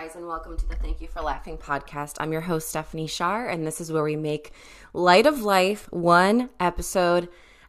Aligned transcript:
guys, 0.00 0.16
and 0.16 0.26
welcome 0.26 0.56
to 0.56 0.66
the 0.66 0.76
Thank 0.76 1.02
You 1.02 1.08
for 1.08 1.20
Laughing 1.20 1.58
podcast. 1.58 2.16
I'm 2.20 2.32
your 2.32 2.40
host, 2.40 2.70
Stephanie 2.70 3.06
Shar, 3.06 3.46
and 3.46 3.66
this 3.66 3.82
is 3.82 3.92
where 3.92 4.02
we 4.02 4.16
make 4.16 4.52
light 4.94 5.26
of 5.26 5.42
life 5.42 5.92
one 5.92 6.48
episode 6.58 7.28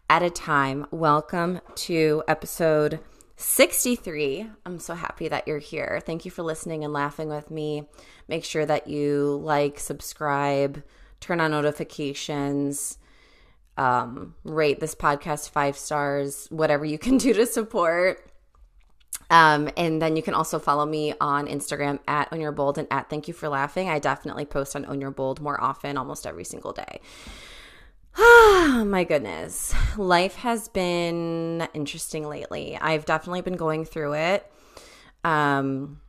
at 0.09 0.23
a 0.23 0.30
time. 0.30 0.88
Welcome 0.91 1.59
to 1.75 2.23
episode 2.30 3.02
63. 3.36 4.49
I'm 4.66 4.80
so 4.80 4.94
happy 4.94 5.27
that 5.27 5.45
you're 5.45 5.59
here. 5.59 6.02
Thank 6.05 6.23
you 6.23 6.31
for 6.31 6.41
listening 6.41 6.86
and 6.86 6.94
laughing 6.94 7.27
with 7.27 7.52
me. 7.52 7.89
Make 8.30 8.45
sure 8.45 8.66
that 8.66 8.88
you 8.88 9.41
like, 9.43 9.77
subscribe, 9.77 10.84
turn 11.20 11.41
on 11.41 11.52
notifications, 11.52 12.98
um, 13.76 14.35
rate 14.45 14.79
this 14.79 14.95
podcast 14.95 15.49
five 15.49 15.77
stars, 15.77 16.48
whatever 16.49 16.85
you 16.85 16.98
can 16.98 17.18
do 17.18 17.34
to 17.34 17.45
support. 17.45 18.30
Um, 19.31 19.70
and 19.77 20.02
then 20.02 20.17
you 20.17 20.21
can 20.21 20.34
also 20.34 20.59
follow 20.59 20.85
me 20.85 21.13
on 21.21 21.48
Instagram 21.48 21.99
at 22.05 22.27
Own 22.34 22.41
Your 22.41 22.52
Bold 22.52 22.77
and 22.77 22.85
at 22.91 23.09
Thank 23.09 23.30
You 23.30 23.34
for 23.34 23.48
Laughing. 23.48 23.90
I 23.90 23.98
definitely 23.98 24.44
post 24.44 24.76
on 24.76 24.85
Own 24.85 24.99
Your 24.99 25.09
Bold 25.09 25.40
more 25.40 25.59
often, 25.63 25.98
almost 25.98 26.27
every 26.27 26.44
single 26.44 26.73
day. 26.73 26.99
Oh 28.17 28.84
my 28.88 29.05
goodness. 29.05 29.73
Life 29.98 30.35
has 30.35 30.67
been 30.67 31.66
interesting 31.73 32.27
lately. 32.27 32.77
I've 32.80 33.05
definitely 33.05 33.40
been 33.40 33.55
going 33.55 33.85
through 33.85 34.16
it. 34.16 34.52
Um, 35.23 36.02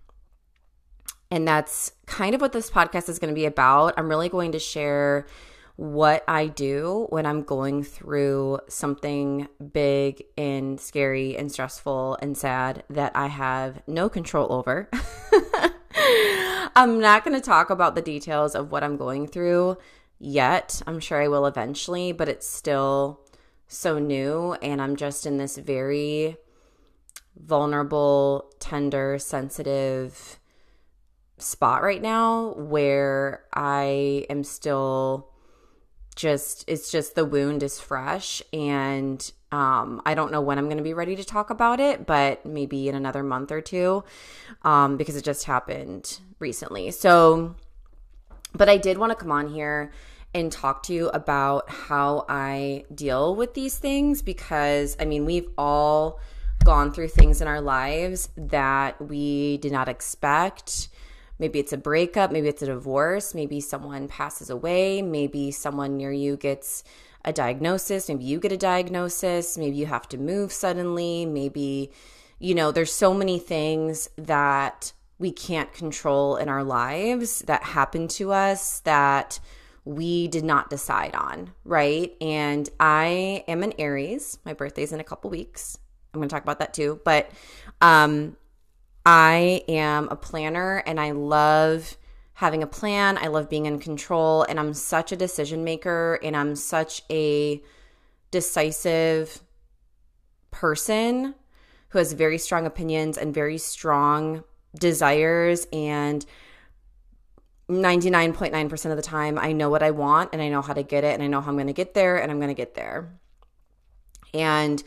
and 1.31 1.47
that's 1.47 1.93
kind 2.07 2.34
of 2.34 2.41
what 2.41 2.53
this 2.53 2.70
podcast 2.70 3.09
is 3.09 3.20
going 3.20 3.33
to 3.33 3.39
be 3.39 3.47
about. 3.47 3.95
I'm 3.97 4.09
really 4.09 4.31
going 4.31 4.51
to 4.53 4.59
share 4.59 5.27
what 5.77 6.25
I 6.29 6.47
do 6.47 7.07
when 7.11 7.27
I'm 7.27 7.43
going 7.43 7.83
through 7.83 8.61
something 8.69 9.48
big 9.73 10.25
and 10.37 10.78
scary 10.78 11.37
and 11.37 11.51
stressful 11.51 12.19
and 12.20 12.37
sad 12.37 12.84
that 12.91 13.12
I 13.15 13.28
have 13.28 13.83
no 13.87 14.09
control 14.09 14.53
over. 14.53 14.91
I'm 16.77 17.00
not 17.00 17.25
going 17.25 17.37
to 17.37 17.45
talk 17.45 17.70
about 17.70 17.95
the 17.95 18.03
details 18.03 18.55
of 18.55 18.70
what 18.70 18.84
I'm 18.84 18.97
going 18.97 19.27
through 19.27 19.78
yet. 20.19 20.83
I'm 20.87 21.00
sure 21.00 21.23
I 21.23 21.28
will 21.28 21.47
eventually, 21.47 22.12
but 22.12 22.28
it's 22.28 22.47
still 22.47 23.20
so 23.67 23.98
new 23.98 24.55
and 24.62 24.81
I'm 24.81 24.97
just 24.97 25.27
in 25.27 25.39
this 25.39 25.56
very 25.56 26.37
vulnerable, 27.37 28.50
tender, 28.61 29.19
sensitive 29.19 30.39
spot 31.39 31.83
right 31.83 32.00
now 32.00 32.55
where 32.55 33.45
I 33.53 34.27
am 34.31 34.45
still 34.45 35.31
just 36.15 36.65
it's 36.69 36.91
just 36.91 37.15
the 37.15 37.25
wound 37.25 37.63
is 37.63 37.81
fresh 37.81 38.43
and 38.53 39.33
um, 39.51 40.01
I 40.07 40.15
don't 40.15 40.33
know 40.33 40.41
when 40.41 40.59
I'm 40.59 40.65
going 40.65 40.79
to 40.79 40.83
be 40.83 40.95
ready 40.95 41.15
to 41.17 41.25
talk 41.25 41.51
about 41.51 41.79
it, 41.79 42.07
but 42.07 42.47
maybe 42.47 42.89
in 42.89 42.95
another 42.95 43.23
month 43.23 43.53
or 43.53 43.61
two 43.61 44.03
um, 44.63 44.97
because 44.97 45.15
it 45.15 45.25
just 45.25 45.45
happened 45.45 46.21
recently. 46.39 46.91
So, 46.91 47.55
but 48.55 48.69
I 48.71 48.79
did 48.79 48.97
want 48.97 49.11
to 49.11 49.17
come 49.17 49.31
on 49.31 49.49
here 49.49 49.93
and 50.35 50.51
talk 50.51 50.83
to 50.85 50.95
you 50.95 51.09
about 51.11 51.69
how 51.69 52.25
I 52.29 52.85
deal 52.95 53.37
with 53.37 53.53
these 53.53 53.77
things 53.79 54.23
because 54.23 54.97
I 54.99 55.05
mean, 55.05 55.27
we've 55.27 55.49
all 55.59 56.19
gone 56.65 56.93
through 56.93 57.09
things 57.09 57.43
in 57.43 57.49
our 57.49 57.61
lives 57.61 58.29
that 58.37 59.01
we 59.01 59.59
did 59.59 59.73
not 59.73 59.89
expect 59.89 60.89
Maybe 61.43 61.59
it's 61.59 61.73
a 61.73 61.77
breakup, 61.77 62.31
maybe 62.31 62.47
it's 62.47 62.62
a 62.62 62.67
divorce, 62.67 63.35
maybe 63.35 63.61
someone 63.61 64.07
passes 64.07 64.48
away, 64.48 65.03
maybe 65.03 65.51
someone 65.51 65.97
near 65.97 66.12
you 66.12 66.37
gets 66.37 66.84
a 67.25 67.33
diagnosis, 67.33 68.09
maybe 68.09 68.23
you 68.23 68.39
get 68.39 68.53
a 68.53 68.57
diagnosis, 68.57 69.59
maybe 69.59 69.75
you 69.75 69.87
have 69.87 70.09
to 70.11 70.19
move 70.19 70.53
suddenly, 70.53 71.27
maybe, 71.27 71.91
you 72.39 72.55
know, 72.55 72.71
there's 72.71 72.93
so 72.93 73.12
many 73.12 73.41
things 73.41 74.09
that 74.16 74.93
we 75.19 75.33
can't 75.33 75.72
control 75.72 76.37
in 76.37 76.49
our 76.49 76.62
lives 76.62 77.41
that 77.41 77.65
happen 77.65 78.06
to 78.06 78.31
us 78.31 78.78
that 78.84 79.41
we 79.84 80.28
did 80.28 80.45
not 80.45 80.71
decide 80.71 81.16
on, 81.16 81.50
right? 81.65 82.15
And 82.21 82.71
I 82.78 83.43
am 83.49 83.65
an 83.65 83.72
Aries. 83.81 84.39
My 84.45 84.53
birthday's 84.53 84.93
in 84.93 85.00
a 85.00 85.05
couple 85.05 85.28
weeks. 85.28 85.77
I'm 86.15 86.21
going 86.21 86.28
to 86.28 86.33
talk 86.33 86.45
about 86.45 86.61
that 86.61 86.72
too. 86.72 87.00
But 87.05 87.33
um 87.81 88.37
I 89.05 89.65
am 89.69 90.09
a 90.11 90.17
planner 90.17 90.79
and 90.87 91.01
I 91.01 91.11
love 91.11 91.97
having 92.35 92.63
a 92.63 92.67
plan. 92.67 93.19
I 93.19 93.29
love 93.29 93.49
being 93.49 93.67
in 93.67 93.79
control 93.79 94.45
and 94.45 94.59
I'm 94.59 94.75
such 94.75 95.13
a 95.13 95.17
decision 95.17 95.65
maker 95.65 96.19
and 96.23 96.37
I'm 96.37 96.57
such 96.57 97.03
a 97.11 97.63
decisive 98.31 99.41
person 100.51 101.35
who 101.89 101.99
has 101.99 102.13
very 102.13 102.39
strong 102.39 102.67
opinions 102.67 103.19
and 103.19 103.35
very 103.35 103.59
strong 103.59 104.45
desires 104.79 105.67
and 105.73 106.25
99.9% 107.69 108.91
of 108.91 108.97
the 108.97 109.03
time 109.03 109.39
I 109.39 109.53
know 109.53 109.71
what 109.71 109.83
I 109.83 109.91
want 109.91 110.31
and 110.33 110.41
I 110.41 110.49
know 110.49 110.63
how 110.63 110.73
to 110.73 110.83
get 110.83 111.05
it 111.05 111.15
and 111.15 111.23
I 111.23 111.27
know 111.27 111.41
how 111.41 111.51
I'm 111.51 111.57
going 111.57 111.67
to 111.67 111.73
get 111.73 111.95
there 111.95 112.17
and 112.17 112.31
I'm 112.31 112.39
going 112.39 112.49
to 112.49 112.55
get 112.55 112.75
there. 112.75 113.19
And 114.34 114.83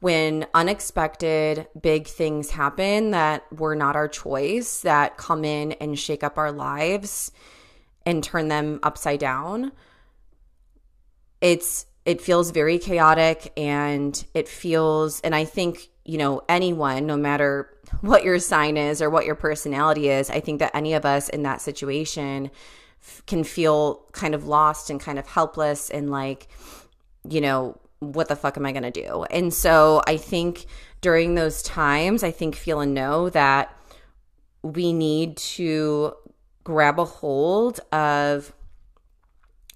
when 0.00 0.46
unexpected 0.54 1.66
big 1.80 2.06
things 2.06 2.50
happen 2.50 3.10
that 3.10 3.44
were 3.52 3.74
not 3.74 3.96
our 3.96 4.08
choice, 4.08 4.82
that 4.82 5.16
come 5.16 5.44
in 5.44 5.72
and 5.72 5.98
shake 5.98 6.22
up 6.22 6.38
our 6.38 6.52
lives 6.52 7.32
and 8.06 8.22
turn 8.22 8.48
them 8.48 8.78
upside 8.82 9.18
down, 9.18 9.72
it's 11.40 11.86
it 12.04 12.22
feels 12.22 12.52
very 12.52 12.78
chaotic 12.78 13.52
and 13.56 14.24
it 14.34 14.48
feels 14.48 15.20
and 15.20 15.34
I 15.34 15.44
think, 15.44 15.88
you 16.04 16.16
know, 16.16 16.42
anyone, 16.48 17.06
no 17.06 17.16
matter 17.16 17.70
what 18.00 18.24
your 18.24 18.38
sign 18.38 18.76
is 18.76 19.02
or 19.02 19.10
what 19.10 19.26
your 19.26 19.34
personality 19.34 20.08
is, 20.08 20.30
I 20.30 20.40
think 20.40 20.60
that 20.60 20.74
any 20.74 20.94
of 20.94 21.04
us 21.04 21.28
in 21.28 21.42
that 21.42 21.60
situation 21.60 22.50
can 23.26 23.44
feel 23.44 24.06
kind 24.12 24.34
of 24.34 24.46
lost 24.46 24.90
and 24.90 25.00
kind 25.00 25.18
of 25.18 25.26
helpless 25.26 25.90
and 25.90 26.10
like, 26.10 26.48
you 27.28 27.40
know, 27.40 27.78
what 28.00 28.28
the 28.28 28.36
fuck 28.36 28.56
am 28.56 28.66
I 28.66 28.72
going 28.72 28.90
to 28.90 28.90
do? 28.90 29.24
And 29.30 29.52
so 29.52 30.02
I 30.06 30.16
think 30.16 30.66
during 31.00 31.34
those 31.34 31.62
times, 31.62 32.22
I 32.22 32.30
think 32.30 32.54
feel 32.54 32.80
and 32.80 32.94
know 32.94 33.30
that 33.30 33.74
we 34.62 34.92
need 34.92 35.36
to 35.36 36.14
grab 36.64 36.98
a 36.98 37.04
hold 37.04 37.80
of 37.92 38.52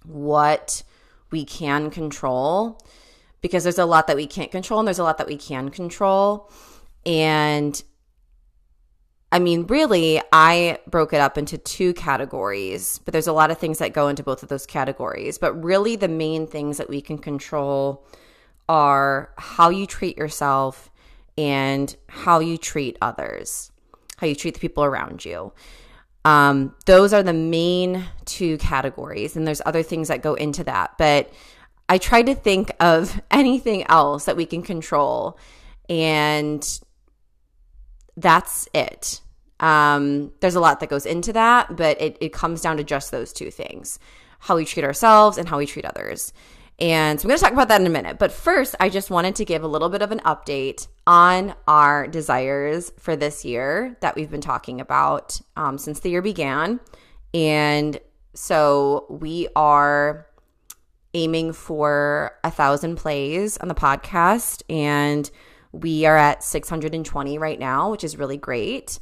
what 0.04 0.82
we 1.30 1.44
can 1.44 1.90
control 1.90 2.80
because 3.40 3.64
there's 3.64 3.78
a 3.78 3.86
lot 3.86 4.06
that 4.06 4.16
we 4.16 4.26
can't 4.26 4.50
control 4.50 4.80
and 4.80 4.86
there's 4.86 4.98
a 4.98 5.04
lot 5.04 5.18
that 5.18 5.26
we 5.26 5.36
can 5.36 5.70
control. 5.70 6.50
And 7.04 7.82
I 9.32 9.38
mean, 9.38 9.66
really, 9.66 10.20
I 10.30 10.78
broke 10.86 11.14
it 11.14 11.20
up 11.20 11.38
into 11.38 11.56
two 11.56 11.94
categories, 11.94 13.00
but 13.06 13.12
there's 13.12 13.26
a 13.26 13.32
lot 13.32 13.50
of 13.50 13.56
things 13.56 13.78
that 13.78 13.94
go 13.94 14.08
into 14.08 14.22
both 14.22 14.42
of 14.42 14.50
those 14.50 14.66
categories. 14.66 15.38
But 15.38 15.54
really, 15.64 15.96
the 15.96 16.06
main 16.06 16.46
things 16.46 16.76
that 16.76 16.90
we 16.90 17.00
can 17.00 17.16
control 17.16 18.06
are 18.68 19.32
how 19.38 19.70
you 19.70 19.86
treat 19.86 20.18
yourself 20.18 20.90
and 21.38 21.96
how 22.08 22.40
you 22.40 22.58
treat 22.58 22.98
others, 23.00 23.72
how 24.18 24.26
you 24.26 24.34
treat 24.34 24.52
the 24.52 24.60
people 24.60 24.84
around 24.84 25.24
you. 25.24 25.54
Um, 26.26 26.74
those 26.84 27.14
are 27.14 27.22
the 27.22 27.32
main 27.32 28.04
two 28.26 28.58
categories, 28.58 29.34
and 29.34 29.46
there's 29.46 29.62
other 29.64 29.82
things 29.82 30.08
that 30.08 30.20
go 30.20 30.34
into 30.34 30.62
that. 30.64 30.98
But 30.98 31.32
I 31.88 31.96
try 31.96 32.20
to 32.20 32.34
think 32.34 32.70
of 32.80 33.18
anything 33.30 33.84
else 33.84 34.26
that 34.26 34.36
we 34.36 34.44
can 34.44 34.60
control, 34.62 35.38
and 35.88 36.62
that's 38.16 38.68
it. 38.74 39.20
Um, 39.60 40.32
there's 40.40 40.56
a 40.56 40.60
lot 40.60 40.80
that 40.80 40.88
goes 40.88 41.06
into 41.06 41.32
that, 41.34 41.76
but 41.76 42.00
it, 42.00 42.18
it 42.20 42.32
comes 42.32 42.60
down 42.60 42.76
to 42.78 42.84
just 42.84 43.10
those 43.10 43.32
two 43.32 43.50
things 43.50 43.98
how 44.40 44.56
we 44.56 44.64
treat 44.64 44.84
ourselves 44.84 45.38
and 45.38 45.48
how 45.48 45.56
we 45.56 45.66
treat 45.66 45.84
others. 45.84 46.32
And 46.80 47.20
so 47.20 47.26
I'm 47.26 47.28
going 47.28 47.38
to 47.38 47.44
talk 47.44 47.52
about 47.52 47.68
that 47.68 47.80
in 47.80 47.86
a 47.86 47.90
minute. 47.90 48.18
But 48.18 48.32
first, 48.32 48.74
I 48.80 48.88
just 48.88 49.08
wanted 49.08 49.36
to 49.36 49.44
give 49.44 49.62
a 49.62 49.68
little 49.68 49.88
bit 49.88 50.02
of 50.02 50.10
an 50.10 50.18
update 50.20 50.88
on 51.06 51.54
our 51.68 52.08
desires 52.08 52.92
for 52.98 53.14
this 53.14 53.44
year 53.44 53.96
that 54.00 54.16
we've 54.16 54.30
been 54.30 54.40
talking 54.40 54.80
about 54.80 55.40
um, 55.56 55.78
since 55.78 56.00
the 56.00 56.10
year 56.10 56.22
began. 56.22 56.80
And 57.32 58.00
so 58.34 59.06
we 59.08 59.46
are 59.54 60.26
aiming 61.14 61.52
for 61.52 62.32
a 62.42 62.50
thousand 62.50 62.96
plays 62.96 63.58
on 63.58 63.68
the 63.68 63.76
podcast. 63.76 64.62
And 64.68 65.30
we 65.72 66.06
are 66.06 66.16
at 66.16 66.44
620 66.44 67.38
right 67.38 67.58
now, 67.58 67.90
which 67.90 68.04
is 68.04 68.16
really 68.16 68.36
great. 68.36 69.00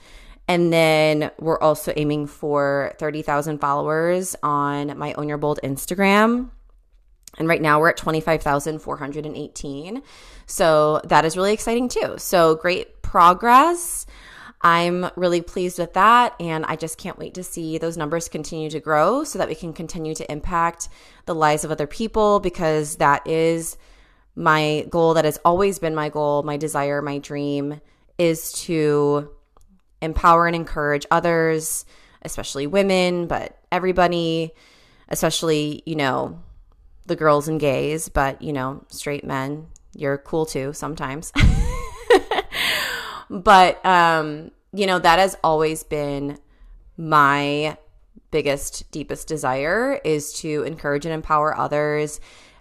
And 0.49 0.73
then 0.73 1.31
we're 1.39 1.61
also 1.61 1.93
aiming 1.97 2.27
for 2.27 2.95
30,000 2.99 3.61
followers 3.61 4.35
on 4.43 4.99
my 4.99 5.13
Own 5.15 5.29
Your 5.29 5.39
Bold 5.39 5.61
Instagram. 5.63 6.51
And 7.39 7.47
right 7.47 7.63
now 7.63 7.79
we're 7.81 7.91
at 7.91 7.97
25,418. 7.97 10.03
So 10.47 11.01
that 11.05 11.25
is 11.25 11.37
really 11.37 11.53
exciting 11.53 11.89
too. 11.89 12.17
So 12.19 12.57
great 12.57 13.03
progress. 13.03 14.07
I'm 14.63 15.11
really 15.17 15.41
pleased 15.41 15.79
with 15.79 15.95
that. 15.95 16.35
And 16.41 16.67
I 16.67 16.77
just 16.77 16.99
can't 16.99 17.19
wait 17.19 17.35
to 17.35 17.45
see 17.45 17.79
those 17.79 17.97
numbers 17.97 18.29
continue 18.29 18.69
to 18.71 18.81
grow 18.81 19.25
so 19.25 19.39
that 19.39 19.49
we 19.49 19.55
can 19.55 19.73
continue 19.73 20.15
to 20.17 20.31
impact 20.31 20.91
the 21.27 21.35
lives 21.35 21.65
of 21.65 21.71
other 21.71 21.87
people 21.87 22.41
because 22.41 22.97
that 22.97 23.27
is 23.27 23.79
my 24.37 24.87
goal 24.91 25.15
that 25.15 25.25
has 25.25 25.39
always 25.45 25.79
been 25.79 25.95
my 25.95 26.09
goal, 26.09 26.43
my 26.43 26.57
desire, 26.57 27.03
my 27.03 27.19
dream 27.19 27.81
is 28.19 28.53
to 28.53 29.31
empower 30.01 30.47
and 30.47 30.57
encourage 30.57 31.07
others 31.11 31.85
especially 32.23 32.67
women, 32.67 33.27
but 33.27 33.59
everybody, 33.73 34.53
especially, 35.09 35.83
you 35.87 35.97
know, 35.97 36.41
the 37.07 37.17
girls 37.17 37.49
and 37.49 37.59
gays, 37.59 38.09
but, 38.09 38.41
you 38.43 38.53
know, 38.53 38.85
straight 38.89 39.25
men, 39.25 39.67
you're 39.95 40.19
cool 40.19 40.47
too 40.47 40.73
sometimes. 40.73 41.33
but, 43.31 43.85
um, 43.85 44.51
you 44.73 44.87
know, 44.87 44.99
that 44.99 45.19
has 45.19 45.37
always 45.43 45.83
been 45.83 46.39
my 46.97 47.77
biggest, 48.31 48.91
deepest 48.93 49.27
desire 49.27 50.01
is 50.05 50.33
to 50.35 50.63
encourage 50.63 51.05
and 51.05 51.15
empower 51.15 51.57
others, 51.57 52.21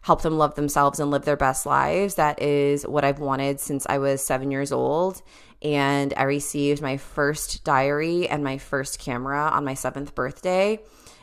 help 0.10 0.24
them 0.24 0.40
love 0.40 0.56
themselves 0.56 1.00
and 1.00 1.12
live 1.12 1.24
their 1.24 1.38
best 1.38 1.68
lives. 1.68 2.16
That 2.16 2.42
is 2.42 2.82
what 2.82 3.06
I've 3.06 3.20
wanted 3.20 3.60
since 3.60 3.86
I 3.88 4.00
was 4.00 4.26
seven 4.26 4.50
years 4.50 4.72
old. 4.72 5.22
And 5.62 6.16
I 6.18 6.24
received 6.24 6.82
my 6.82 6.98
first 6.98 7.64
diary 7.64 8.28
and 8.28 8.44
my 8.44 8.58
first 8.58 8.98
camera 8.98 9.52
on 9.54 9.66
my 9.66 9.76
seventh 9.76 10.16
birthday. 10.16 10.80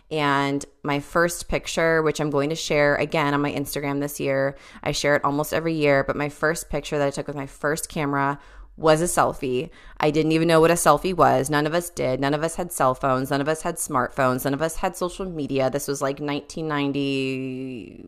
And 0.08 0.64
my 0.84 1.00
first 1.00 1.48
picture, 1.48 2.00
which 2.00 2.20
I'm 2.20 2.30
going 2.30 2.50
to 2.50 2.54
share 2.54 2.94
again 2.94 3.34
on 3.34 3.40
my 3.40 3.52
Instagram 3.52 3.98
this 3.98 4.20
year, 4.20 4.56
I 4.84 4.92
share 4.92 5.16
it 5.16 5.24
almost 5.24 5.52
every 5.52 5.74
year, 5.74 6.04
but 6.04 6.14
my 6.14 6.28
first 6.28 6.70
picture 6.70 6.96
that 6.96 7.08
I 7.08 7.10
took 7.10 7.26
with 7.26 7.34
my 7.34 7.46
first 7.46 7.88
camera 7.88 8.38
was 8.76 9.00
a 9.00 9.04
selfie. 9.04 9.70
I 9.98 10.10
didn't 10.10 10.32
even 10.32 10.48
know 10.48 10.60
what 10.60 10.70
a 10.70 10.74
selfie 10.74 11.14
was. 11.14 11.48
None 11.48 11.66
of 11.66 11.74
us 11.74 11.88
did. 11.88 12.20
None 12.20 12.34
of 12.34 12.42
us 12.44 12.56
had 12.56 12.72
cell 12.72 12.94
phones. 12.94 13.30
None 13.30 13.40
of 13.40 13.48
us 13.48 13.62
had 13.62 13.76
smartphones. 13.76 14.44
None 14.44 14.52
of 14.54 14.60
us 14.62 14.76
had 14.76 14.96
social 14.96 15.24
media. 15.24 15.70
This 15.70 15.88
was 15.88 16.02
like 16.02 16.20
1990, 16.20 18.04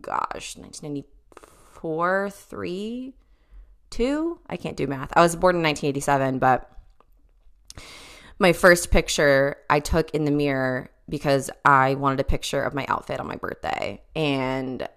gosh, 0.00 0.56
1994, 0.56 2.30
3, 2.30 3.14
2? 3.90 4.38
I 4.48 4.56
can't 4.56 4.76
do 4.76 4.86
math. 4.86 5.12
I 5.14 5.20
was 5.20 5.36
born 5.36 5.56
in 5.56 5.62
1987, 5.62 6.38
but 6.38 6.70
my 8.38 8.52
first 8.52 8.90
picture 8.90 9.56
I 9.70 9.80
took 9.80 10.10
in 10.10 10.24
the 10.24 10.30
mirror 10.30 10.90
because 11.08 11.50
I 11.64 11.94
wanted 11.94 12.20
a 12.20 12.24
picture 12.24 12.62
of 12.62 12.74
my 12.74 12.84
outfit 12.88 13.20
on 13.20 13.26
my 13.26 13.36
birthday. 13.36 14.02
And 14.14 14.88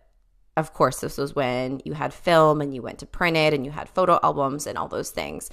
of 0.58 0.74
course, 0.74 1.00
this 1.00 1.18
was 1.18 1.36
when 1.36 1.82
you 1.86 1.94
had 1.94 2.14
film 2.14 2.62
and 2.62 2.76
you 2.76 2.82
went 2.82 3.00
to 3.00 3.06
print 3.06 3.38
it 3.38 3.54
and 3.54 3.66
you 3.66 3.72
had 3.72 3.90
photo 3.90 4.20
albums 4.22 4.68
and 4.68 4.78
all 4.78 4.88
those 4.88 5.10
things. 5.10 5.50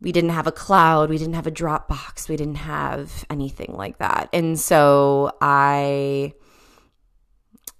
We 0.00 0.12
didn't 0.12 0.30
have 0.30 0.46
a 0.46 0.52
cloud, 0.52 1.10
we 1.10 1.18
didn't 1.18 1.34
have 1.34 1.46
a 1.46 1.52
Dropbox, 1.52 2.28
we 2.28 2.36
didn't 2.36 2.56
have 2.56 3.24
anything 3.30 3.74
like 3.76 3.98
that. 3.98 4.28
And 4.32 4.58
so 4.58 5.32
I 5.40 6.34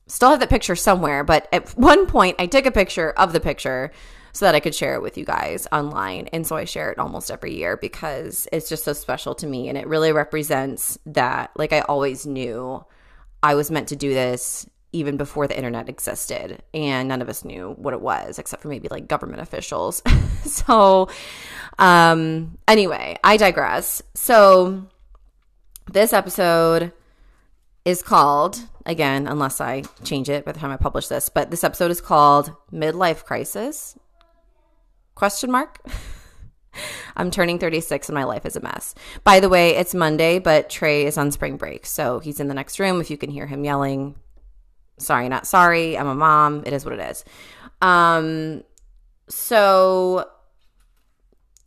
still 0.07 0.31
have 0.31 0.41
that 0.41 0.51
picture 0.51 0.77
somewhere, 0.77 1.23
but 1.23 1.49
at 1.53 1.77
one 1.77 2.07
point 2.07 2.37
I 2.39 2.47
took 2.47 2.67
a 2.67 2.73
picture 2.73 3.11
of 3.11 3.33
the 3.33 3.41
picture 3.41 3.93
so 4.33 4.47
that 4.47 4.55
I 4.55 4.61
could 4.61 4.75
share 4.75 4.95
it 4.95 5.03
with 5.03 5.19
you 5.19 5.25
guys 5.25 5.67
online. 5.73 6.29
And 6.33 6.47
so 6.47 6.57
I 6.57 6.65
share 6.65 6.91
it 6.91 6.99
almost 6.99 7.31
every 7.31 7.55
year 7.55 7.77
because 7.77 8.47
it's 8.53 8.69
just 8.69 8.85
so 8.85 8.93
special 8.93 9.35
to 9.37 9.47
me 9.47 9.69
and 9.69 9.77
it 9.77 9.87
really 9.87 10.13
represents 10.13 10.99
that 11.07 11.51
like 11.57 11.73
I 11.73 11.81
always 11.81 12.27
knew 12.27 12.85
I 13.43 13.55
was 13.55 13.71
meant 13.71 13.89
to 13.89 13.97
do 13.97 14.13
this 14.13 14.67
even 14.93 15.17
before 15.17 15.47
the 15.47 15.57
internet 15.57 15.89
existed 15.89 16.63
and 16.73 17.09
none 17.09 17.21
of 17.21 17.29
us 17.29 17.45
knew 17.45 17.75
what 17.77 17.95
it 17.95 18.01
was 18.01 18.39
except 18.39 18.63
for 18.63 18.69
maybe 18.69 18.89
like 18.91 19.09
government 19.09 19.43
officials 19.43 20.03
so 20.45 21.09
um 21.79 22.57
anyway 22.67 23.17
i 23.23 23.37
digress 23.37 24.03
so 24.15 24.87
this 25.91 26.13
episode 26.13 26.93
is 27.85 28.03
called 28.03 28.59
again 28.87 29.27
unless 29.27 29.61
i 29.61 29.83
change 30.05 30.29
it 30.29 30.45
by 30.45 30.53
the 30.53 30.61
time 30.61 30.71
i 30.71 30.77
publish 30.77 31.09
this 31.09 31.29
but 31.29 31.51
this 31.51 31.65
episode 31.65 31.91
is 31.91 32.01
called 32.01 32.55
midlife 32.73 33.25
crisis 33.25 33.99
question 35.15 35.51
mark 35.51 35.81
I'm 37.17 37.33
turning 37.33 37.59
36 37.59 38.09
and 38.09 38.15
my 38.15 38.23
life 38.23 38.47
is 38.47 38.55
a 38.55 38.61
mess. 38.61 38.95
By 39.25 39.41
the 39.41 39.49
way, 39.49 39.75
it's 39.75 39.95
Monday, 39.95 40.39
but 40.39 40.71
Trey 40.71 41.07
is 41.07 41.19
on 41.19 41.33
spring 41.33 41.57
break. 41.57 41.85
So 41.87 42.21
he's 42.21 42.39
in 42.39 42.47
the 42.47 42.55
next 42.55 42.79
room. 42.79 43.01
If 43.01 43.11
you 43.11 43.17
can 43.17 43.31
hear 43.31 43.47
him 43.47 43.65
yelling, 43.65 44.15
sorry, 44.99 45.29
not 45.29 45.47
sorry. 45.47 45.97
I'm 45.97 46.07
a 46.09 46.15
mom. 46.15 46.63
It 46.67 46.73
is 46.73 46.85
what 46.85 46.95
it 46.95 47.11
is. 47.11 47.25
Um, 47.81 48.63
so 49.29 50.29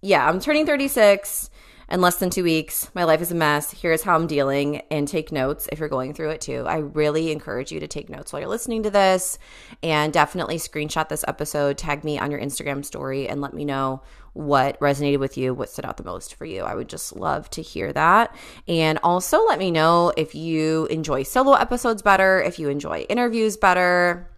yeah, 0.01 0.27
I'm 0.27 0.39
turning 0.39 0.65
36 0.65 1.50
in 1.91 1.99
less 1.99 2.15
than 2.15 2.29
two 2.29 2.43
weeks. 2.43 2.89
My 2.95 3.03
life 3.03 3.21
is 3.21 3.31
a 3.31 3.35
mess. 3.35 3.71
Here's 3.71 4.01
how 4.01 4.15
I'm 4.15 4.25
dealing, 4.25 4.77
and 4.89 5.07
take 5.07 5.31
notes 5.31 5.67
if 5.71 5.79
you're 5.79 5.89
going 5.89 6.13
through 6.13 6.29
it 6.29 6.41
too. 6.41 6.63
I 6.65 6.77
really 6.77 7.31
encourage 7.31 7.71
you 7.71 7.81
to 7.81 7.87
take 7.87 8.09
notes 8.09 8.31
while 8.31 8.39
you're 8.39 8.49
listening 8.49 8.83
to 8.83 8.89
this, 8.89 9.37
and 9.83 10.13
definitely 10.13 10.57
screenshot 10.57 11.09
this 11.09 11.25
episode, 11.27 11.77
tag 11.77 12.03
me 12.05 12.17
on 12.17 12.31
your 12.31 12.39
Instagram 12.39 12.85
story, 12.85 13.27
and 13.27 13.41
let 13.41 13.53
me 13.53 13.65
know 13.65 14.01
what 14.33 14.79
resonated 14.79 15.19
with 15.19 15.37
you, 15.37 15.53
what 15.53 15.69
stood 15.69 15.85
out 15.85 15.97
the 15.97 16.03
most 16.05 16.35
for 16.35 16.45
you. 16.45 16.63
I 16.63 16.73
would 16.73 16.87
just 16.87 17.13
love 17.13 17.49
to 17.49 17.61
hear 17.61 17.91
that. 17.91 18.33
And 18.69 18.97
also 19.03 19.45
let 19.45 19.59
me 19.59 19.71
know 19.71 20.13
if 20.15 20.33
you 20.33 20.85
enjoy 20.85 21.23
solo 21.23 21.53
episodes 21.53 22.01
better, 22.01 22.41
if 22.41 22.57
you 22.57 22.69
enjoy 22.69 23.01
interviews 23.09 23.57
better. 23.57 24.29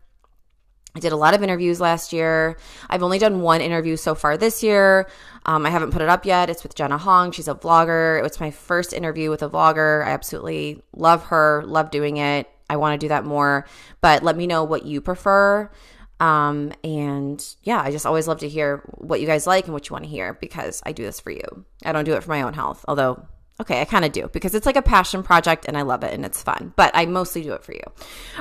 I 0.96 1.00
did 1.00 1.12
a 1.12 1.18
lot 1.18 1.34
of 1.34 1.42
interviews 1.42 1.82
last 1.82 2.14
year. 2.14 2.56
I've 2.88 3.02
only 3.02 3.18
done 3.18 3.42
one 3.42 3.62
interview 3.62 3.96
so 3.96 4.14
far 4.14 4.38
this 4.38 4.62
year. 4.62 5.10
Um, 5.46 5.66
I 5.66 5.72
haven't 5.72 5.92
put 5.92 6.04
it 6.04 6.10
up 6.10 6.24
yet. 6.24 6.52
It's 6.52 6.62
with 6.62 6.76
Jenna 6.76 7.00
Hong. 7.00 7.32
She's 7.32 7.48
a 7.48 7.56
vlogger. 7.56 8.20
It 8.20 8.22
was 8.22 8.40
my 8.40 8.52
first 8.52 8.94
interview 8.94 9.32
with 9.32 9.42
a 9.42 9.50
vlogger. 9.50 10.06
I 10.06 10.12
absolutely 10.12 10.84
love 10.96 11.26
her, 11.26 11.64
love 11.66 11.90
doing 11.90 12.18
it. 12.18 12.48
I 12.70 12.78
want 12.78 13.00
to 13.00 13.04
do 13.04 13.10
that 13.10 13.26
more. 13.26 13.66
But 14.02 14.22
let 14.22 14.38
me 14.38 14.46
know 14.46 14.64
what 14.64 14.86
you 14.86 15.02
prefer. 15.02 15.72
Um, 16.20 16.72
and 16.84 17.44
yeah, 17.64 17.82
I 17.82 17.90
just 17.90 18.06
always 18.06 18.28
love 18.28 18.40
to 18.40 18.48
hear 18.48 18.84
what 18.98 19.20
you 19.20 19.26
guys 19.26 19.48
like 19.48 19.66
and 19.66 19.74
what 19.74 19.90
you 19.90 19.94
want 19.94 20.06
to 20.06 20.12
hear 20.12 20.36
because 20.36 20.84
I 20.86 20.92
do 20.92 21.04
this 21.04 21.20
for 21.20 21.32
you. 21.32 21.66
I 21.84 21.92
don't 21.92 22.06
do 22.06 22.14
it 22.14 22.24
for 22.24 22.30
my 22.30 22.44
own 22.44 22.54
health, 22.54 22.86
although, 22.88 23.26
okay, 23.60 23.82
I 23.82 23.86
kind 23.86 24.06
of 24.06 24.12
do 24.12 24.30
because 24.32 24.54
it's 24.54 24.68
like 24.68 24.76
a 24.76 24.82
passion 24.84 25.24
project 25.24 25.66
and 25.68 25.76
I 25.76 25.82
love 25.82 26.04
it 26.04 26.14
and 26.14 26.24
it's 26.24 26.42
fun, 26.42 26.72
but 26.76 26.92
I 26.94 27.08
mostly 27.08 27.42
do 27.42 27.54
it 27.54 27.64
for 27.64 27.74
you. 27.74 27.82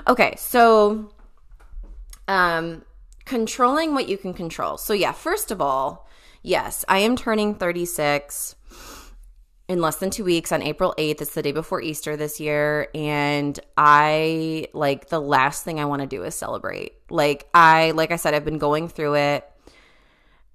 Okay, 0.07 0.35
so 0.37 1.11
um, 2.29 2.85
controlling 3.25 3.95
what 3.95 4.09
you 4.09 4.17
can 4.17 4.35
control. 4.35 4.77
So, 4.77 4.93
yeah, 4.93 5.13
first 5.13 5.51
of 5.51 5.61
all, 5.61 6.09
yes, 6.43 6.85
I 6.89 6.99
am 6.99 7.17
turning 7.17 7.55
36 7.55 8.57
in 9.69 9.81
less 9.81 9.97
than 9.97 10.11
two 10.11 10.25
weeks 10.25 10.53
on 10.53 10.63
April 10.63 10.95
8th. 10.99 11.23
It's 11.23 11.35
the 11.35 11.43
day 11.43 11.53
before 11.53 11.81
Easter 11.81 12.17
this 12.17 12.41
year. 12.41 12.89
And 12.95 13.59
I 13.77 14.69
like 14.73 15.09
the 15.09 15.21
last 15.21 15.65
thing 15.65 15.81
I 15.81 15.85
want 15.85 16.03
to 16.03 16.09
do 16.09 16.25
is 16.25 16.35
celebrate. 16.35 16.95
Like, 17.11 17.49
I, 17.55 17.93
like 17.93 18.11
I 18.11 18.17
said, 18.17 18.35
I've 18.35 18.45
been 18.45 18.59
going 18.59 18.89
through 18.89 19.15
it 19.15 19.49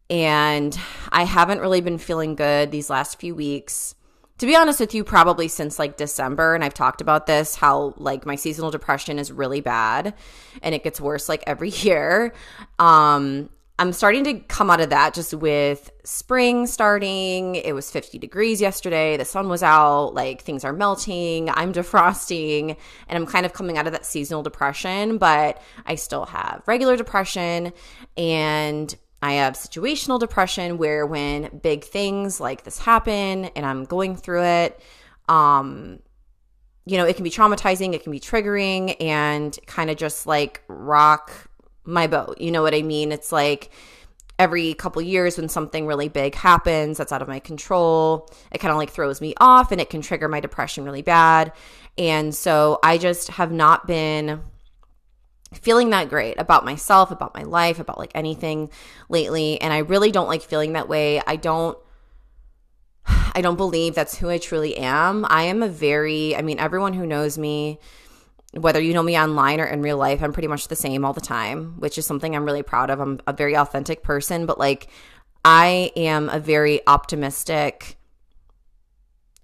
and 0.09 0.77
I 1.09 1.24
haven't 1.24 1.59
really 1.59 1.81
been 1.81 1.97
feeling 1.97 2.36
good 2.36 2.71
these 2.71 2.89
last 2.89 3.19
few 3.19 3.36
weeks. 3.36 3.95
To 4.39 4.46
be 4.46 4.56
honest 4.56 4.79
with 4.79 4.94
you, 4.94 5.03
probably 5.03 5.48
since 5.48 5.79
like 5.79 5.98
December, 5.98 6.53
and 6.53 6.63
I've 6.63 6.74
talked 6.74 7.01
about 7.01 7.25
this 7.25 7.56
how 7.56 7.96
like 7.98 8.25
my 8.25 8.36
seasonal 8.36 8.70
depression 8.70 9.17
is 9.17 9.32
really 9.32 9.62
bad 9.62 10.13
and 10.62 10.75
it 10.75 10.84
gets 10.84 11.01
worse 11.01 11.27
like 11.27 11.44
every 11.48 11.70
year. 11.82 12.34
Um, 12.77 13.50
I'm 13.79 13.94
starting 13.94 14.24
to 14.24 14.39
come 14.39 14.72
out 14.72 14.79
of 14.79 14.89
that 14.89 15.13
just 15.13 15.36
with 15.36 15.91
spring 16.03 16.65
starting. 16.65 17.56
It 17.56 17.74
was 17.74 17.91
50 17.91 18.17
degrees 18.17 18.60
yesterday. 18.60 19.17
The 19.17 19.25
sun 19.25 19.50
was 19.50 19.62
out. 19.62 20.15
Like 20.15 20.41
things 20.41 20.63
are 20.63 20.74
melting. 20.74 21.50
I'm 21.50 21.74
defrosting 21.74 22.75
and 23.08 23.17
I'm 23.17 23.25
kind 23.25 23.46
of 23.46 23.53
coming 23.53 23.77
out 23.77 23.86
of 23.88 23.94
that 23.94 24.06
seasonal 24.06 24.44
depression, 24.44 25.17
but 25.17 25.62
I 25.86 25.96
still 25.96 26.25
have 26.25 26.63
regular 26.65 26.98
depression 26.98 27.72
and 28.15 28.96
I 29.21 29.33
have 29.33 29.53
situational 29.53 30.19
depression 30.19 30.77
where 30.77 31.05
when 31.05 31.59
big 31.63 31.83
things 31.83 32.39
like 32.39 32.63
this 32.63 32.77
happen 32.79 33.45
and 33.45 33.65
I'm 33.65 33.83
going 33.86 34.15
through 34.15 34.43
it, 34.43 34.79
um, 35.27 36.00
you 36.86 36.97
know, 36.97 37.05
it 37.05 37.15
can 37.15 37.24
be 37.24 37.29
traumatizing, 37.29 37.93
it 37.93 38.03
can 38.03 38.12
be 38.12 38.19
triggering, 38.19 38.95
and 39.01 39.57
kind 39.65 39.89
of 39.89 39.97
just 39.97 40.25
like 40.25 40.62
rock 40.67 41.31
my 41.83 42.07
boat. 42.07 42.39
You 42.39 42.51
know 42.51 42.62
what 42.62 42.75
I 42.75 42.81
mean? 42.81 43.12
It's 43.12 43.31
like 43.31 43.71
every 44.39 44.74
couple 44.75 45.01
years 45.01 45.38
when 45.38 45.50
something 45.50 45.88
really 45.88 46.09
big 46.09 46.36
happens 46.36 46.97
that's 46.97 47.12
out 47.12 47.21
of 47.21 47.27
my 47.27 47.39
control, 47.39 48.29
it 48.51 48.59
kind 48.59 48.71
of 48.71 48.77
like 48.77 48.91
throws 48.91 49.19
me 49.19 49.33
off 49.38 49.71
and 49.71 49.81
it 49.81 49.89
can 49.89 50.01
trigger 50.01 50.27
my 50.27 50.39
depression 50.39 50.86
really 50.86 51.01
bad. 51.01 51.51
And 51.97 52.33
so 52.33 52.79
I 52.83 53.00
just 53.00 53.29
have 53.29 53.51
not 53.51 53.88
been 53.88 54.41
feeling 55.53 55.91
that 55.91 56.09
great 56.09 56.39
about 56.39 56.65
myself, 56.65 57.11
about 57.11 57.33
my 57.35 57.43
life, 57.43 57.79
about 57.79 57.97
like 57.97 58.11
anything 58.15 58.69
lately, 59.09 59.59
and 59.61 59.73
I 59.73 59.79
really 59.79 60.11
don't 60.11 60.27
like 60.27 60.41
feeling 60.41 60.73
that 60.73 60.89
way. 60.89 61.21
I 61.25 61.35
don't 61.35 61.77
I 63.07 63.41
don't 63.41 63.55
believe 63.55 63.95
that's 63.95 64.17
who 64.17 64.29
I 64.29 64.37
truly 64.37 64.77
am. 64.77 65.25
I 65.29 65.43
am 65.43 65.63
a 65.63 65.69
very 65.69 66.35
I 66.35 66.41
mean 66.41 66.59
everyone 66.59 66.93
who 66.93 67.05
knows 67.05 67.37
me 67.37 67.79
whether 68.53 68.81
you 68.81 68.93
know 68.93 69.03
me 69.03 69.17
online 69.17 69.59
or 69.59 69.65
in 69.65 69.81
real 69.81 69.97
life, 69.97 70.23
I'm 70.23 70.33
pretty 70.33 70.47
much 70.47 70.67
the 70.67 70.75
same 70.75 71.05
all 71.05 71.13
the 71.13 71.21
time, 71.21 71.75
which 71.79 71.97
is 71.97 72.05
something 72.05 72.35
I'm 72.35 72.45
really 72.45 72.63
proud 72.63 72.89
of. 72.89 72.99
I'm 72.99 73.19
a 73.27 73.33
very 73.33 73.55
authentic 73.55 74.03
person, 74.03 74.45
but 74.45 74.57
like 74.57 74.87
I 75.43 75.91
am 75.95 76.29
a 76.29 76.39
very 76.39 76.81
optimistic, 76.87 77.97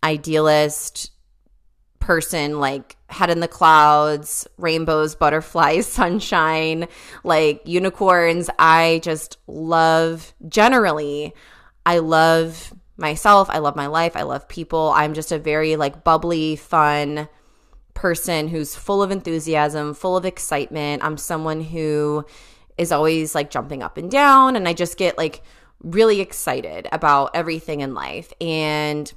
idealist 0.03 1.11
person, 1.99 2.59
like 2.59 2.97
head 3.13 3.29
in 3.29 3.39
the 3.39 3.47
clouds, 3.47 4.47
rainbows, 4.57 5.15
butterflies, 5.15 5.87
sunshine, 5.99 6.87
like 7.23 7.61
unicorns. 7.65 8.49
I 8.59 8.99
just 9.03 9.37
love, 9.47 10.33
generally, 10.47 11.33
I 11.85 11.99
love 11.99 12.73
myself. 12.97 13.49
I 13.49 13.59
love 13.59 13.75
my 13.75 13.87
life. 13.87 14.15
I 14.15 14.23
love 14.23 14.47
people. 14.47 14.91
I'm 14.95 15.13
just 15.13 15.31
a 15.31 15.39
very 15.39 15.75
like 15.75 16.03
bubbly, 16.03 16.55
fun 16.55 17.27
person 17.93 18.47
who's 18.47 18.75
full 18.75 19.03
of 19.03 19.11
enthusiasm, 19.11 19.93
full 19.93 20.17
of 20.17 20.25
excitement. 20.25 21.03
I'm 21.03 21.17
someone 21.17 21.61
who 21.61 22.25
is 22.77 22.91
always 22.91 23.35
like 23.35 23.51
jumping 23.51 23.83
up 23.83 23.97
and 23.97 24.09
down 24.09 24.55
and 24.55 24.67
I 24.67 24.73
just 24.73 24.97
get 24.97 25.17
like 25.17 25.43
really 25.81 26.21
excited 26.21 26.87
about 26.91 27.31
everything 27.35 27.81
in 27.81 27.93
life. 27.93 28.33
And 28.41 29.11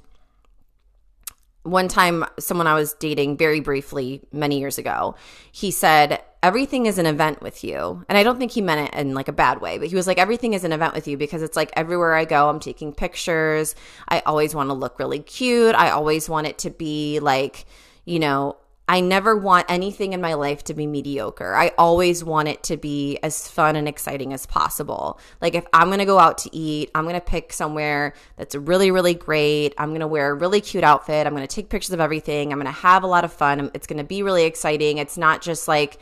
one 1.67 1.87
time 1.87 2.25
someone 2.39 2.67
I 2.67 2.73
was 2.73 2.93
dating 2.93 3.37
very 3.37 3.59
briefly 3.59 4.21
many 4.31 4.59
years 4.59 4.77
ago, 4.77 5.15
he 5.51 5.71
said, 5.71 6.21
Everything 6.43 6.85
is 6.85 6.97
an 6.97 7.07
event 7.07 7.41
with 7.41 7.63
you. 7.63 8.05
And 8.07 8.17
I 8.17 8.23
don't 8.23 8.37
think 8.37 8.51
he 8.51 8.61
meant 8.61 8.93
it 8.93 8.99
in 8.99 9.13
like 9.13 9.27
a 9.27 9.33
bad 9.33 9.59
way, 9.59 9.77
but 9.79 9.87
he 9.87 9.95
was 9.95 10.07
like, 10.07 10.17
Everything 10.17 10.53
is 10.53 10.63
an 10.63 10.71
event 10.71 10.93
with 10.93 11.07
you 11.07 11.17
because 11.17 11.41
it's 11.41 11.55
like 11.55 11.71
everywhere 11.75 12.15
I 12.15 12.25
go, 12.25 12.49
I'm 12.49 12.59
taking 12.59 12.93
pictures. 12.93 13.75
I 14.07 14.21
always 14.25 14.55
want 14.55 14.69
to 14.69 14.73
look 14.73 14.99
really 14.99 15.19
cute. 15.19 15.75
I 15.75 15.89
always 15.89 16.29
want 16.29 16.47
it 16.47 16.59
to 16.59 16.69
be 16.69 17.19
like, 17.19 17.65
you 18.05 18.19
know, 18.19 18.57
I 18.89 19.01
never 19.01 19.35
want 19.35 19.65
anything 19.67 20.13
in 20.13 20.21
my 20.21 20.35
life 20.35 20.63
to 20.65 20.73
be 20.73 20.87
mediocre. 20.87 21.53
I 21.53 21.71
always 21.77 22.23
want 22.23 22.47
it 22.47 22.63
to 22.63 22.77
be 22.77 23.17
as 23.21 23.47
fun 23.47 23.75
and 23.75 23.87
exciting 23.87 24.31
as 24.31 24.45
possible. 24.45 25.19
Like 25.41 25.55
if 25.55 25.65
I'm 25.73 25.89
to 25.91 26.05
go 26.05 26.19
out 26.19 26.37
to 26.39 26.55
eat, 26.55 26.89
I'm 26.95 27.03
to 27.15 27.21
pick 27.21 27.51
somewhere 27.51 28.13
that's 28.37 28.55
really 28.55 28.91
really 28.91 29.13
great. 29.13 29.73
I'm 29.77 29.89
to 29.99 30.07
wear 30.07 30.31
a 30.31 30.33
really 30.33 30.61
cute 30.61 30.85
outfit. 30.85 31.27
I'm 31.27 31.33
to 31.47 31.53
take 31.53 31.69
pictures 31.69 31.91
of 31.91 31.99
everything. 31.99 32.53
I'm 32.53 32.59
to 32.61 32.71
have 32.71 33.03
a 33.03 33.07
lot 33.07 33.25
of 33.25 33.33
fun. 33.33 33.71
It's 33.73 33.87
to 33.97 34.03
be 34.05 34.23
really 34.23 34.45
exciting. 34.45 34.99
It's 34.99 35.17
not 35.17 35.41
just 35.41 35.67
like 35.67 35.99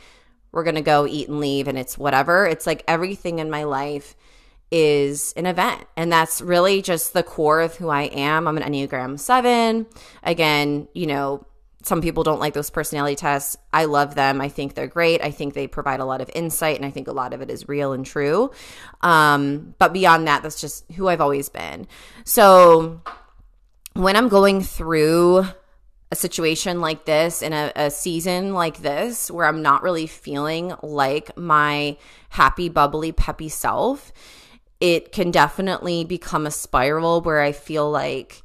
we're 0.52 0.64
to 0.76 0.82
go 0.82 1.06
eat 1.06 1.28
and 1.28 1.40
leave 1.40 1.68
and 1.68 1.76
it's 1.76 1.98
whatever. 1.98 2.46
It's 2.46 2.66
like 2.66 2.84
everything 2.86 3.40
in 3.40 3.50
my 3.50 3.64
life 3.64 4.14
is 4.70 5.32
an 5.36 5.46
event. 5.46 5.86
And 5.96 6.10
that's 6.10 6.40
really 6.40 6.82
just 6.82 7.12
the 7.12 7.22
core 7.22 7.60
of 7.60 7.76
who 7.76 7.88
I 7.88 8.02
am. 8.04 8.48
I'm 8.48 8.56
an 8.56 8.62
Enneagram 8.62 9.18
7. 9.18 9.86
Again, 10.22 10.88
you 10.94 11.06
know, 11.06 11.46
some 11.86 12.02
people 12.02 12.24
don't 12.24 12.40
like 12.40 12.52
those 12.52 12.68
personality 12.68 13.14
tests. 13.14 13.56
I 13.72 13.84
love 13.84 14.16
them. 14.16 14.40
I 14.40 14.48
think 14.48 14.74
they're 14.74 14.88
great. 14.88 15.22
I 15.22 15.30
think 15.30 15.54
they 15.54 15.68
provide 15.68 16.00
a 16.00 16.04
lot 16.04 16.20
of 16.20 16.28
insight, 16.34 16.74
and 16.74 16.84
I 16.84 16.90
think 16.90 17.06
a 17.06 17.12
lot 17.12 17.32
of 17.32 17.42
it 17.42 17.48
is 17.48 17.68
real 17.68 17.92
and 17.92 18.04
true. 18.04 18.50
Um, 19.02 19.76
but 19.78 19.92
beyond 19.92 20.26
that, 20.26 20.42
that's 20.42 20.60
just 20.60 20.90
who 20.92 21.06
I've 21.06 21.20
always 21.20 21.48
been. 21.48 21.86
So 22.24 23.02
when 23.92 24.16
I'm 24.16 24.28
going 24.28 24.62
through 24.62 25.46
a 26.10 26.16
situation 26.16 26.80
like 26.80 27.04
this 27.04 27.40
in 27.40 27.52
a, 27.52 27.70
a, 27.76 27.90
season 27.90 28.52
like 28.52 28.78
this 28.78 29.30
where 29.30 29.46
I'm 29.46 29.62
not 29.62 29.84
really 29.84 30.08
feeling 30.08 30.74
like 30.82 31.36
my 31.36 31.98
happy, 32.30 32.68
bubbly, 32.68 33.12
peppy 33.12 33.48
self, 33.48 34.12
it 34.80 35.12
can 35.12 35.30
definitely 35.30 36.04
become 36.04 36.46
a 36.46 36.50
spiral 36.50 37.20
where 37.20 37.40
I 37.40 37.52
feel 37.52 37.88
like 37.88 38.42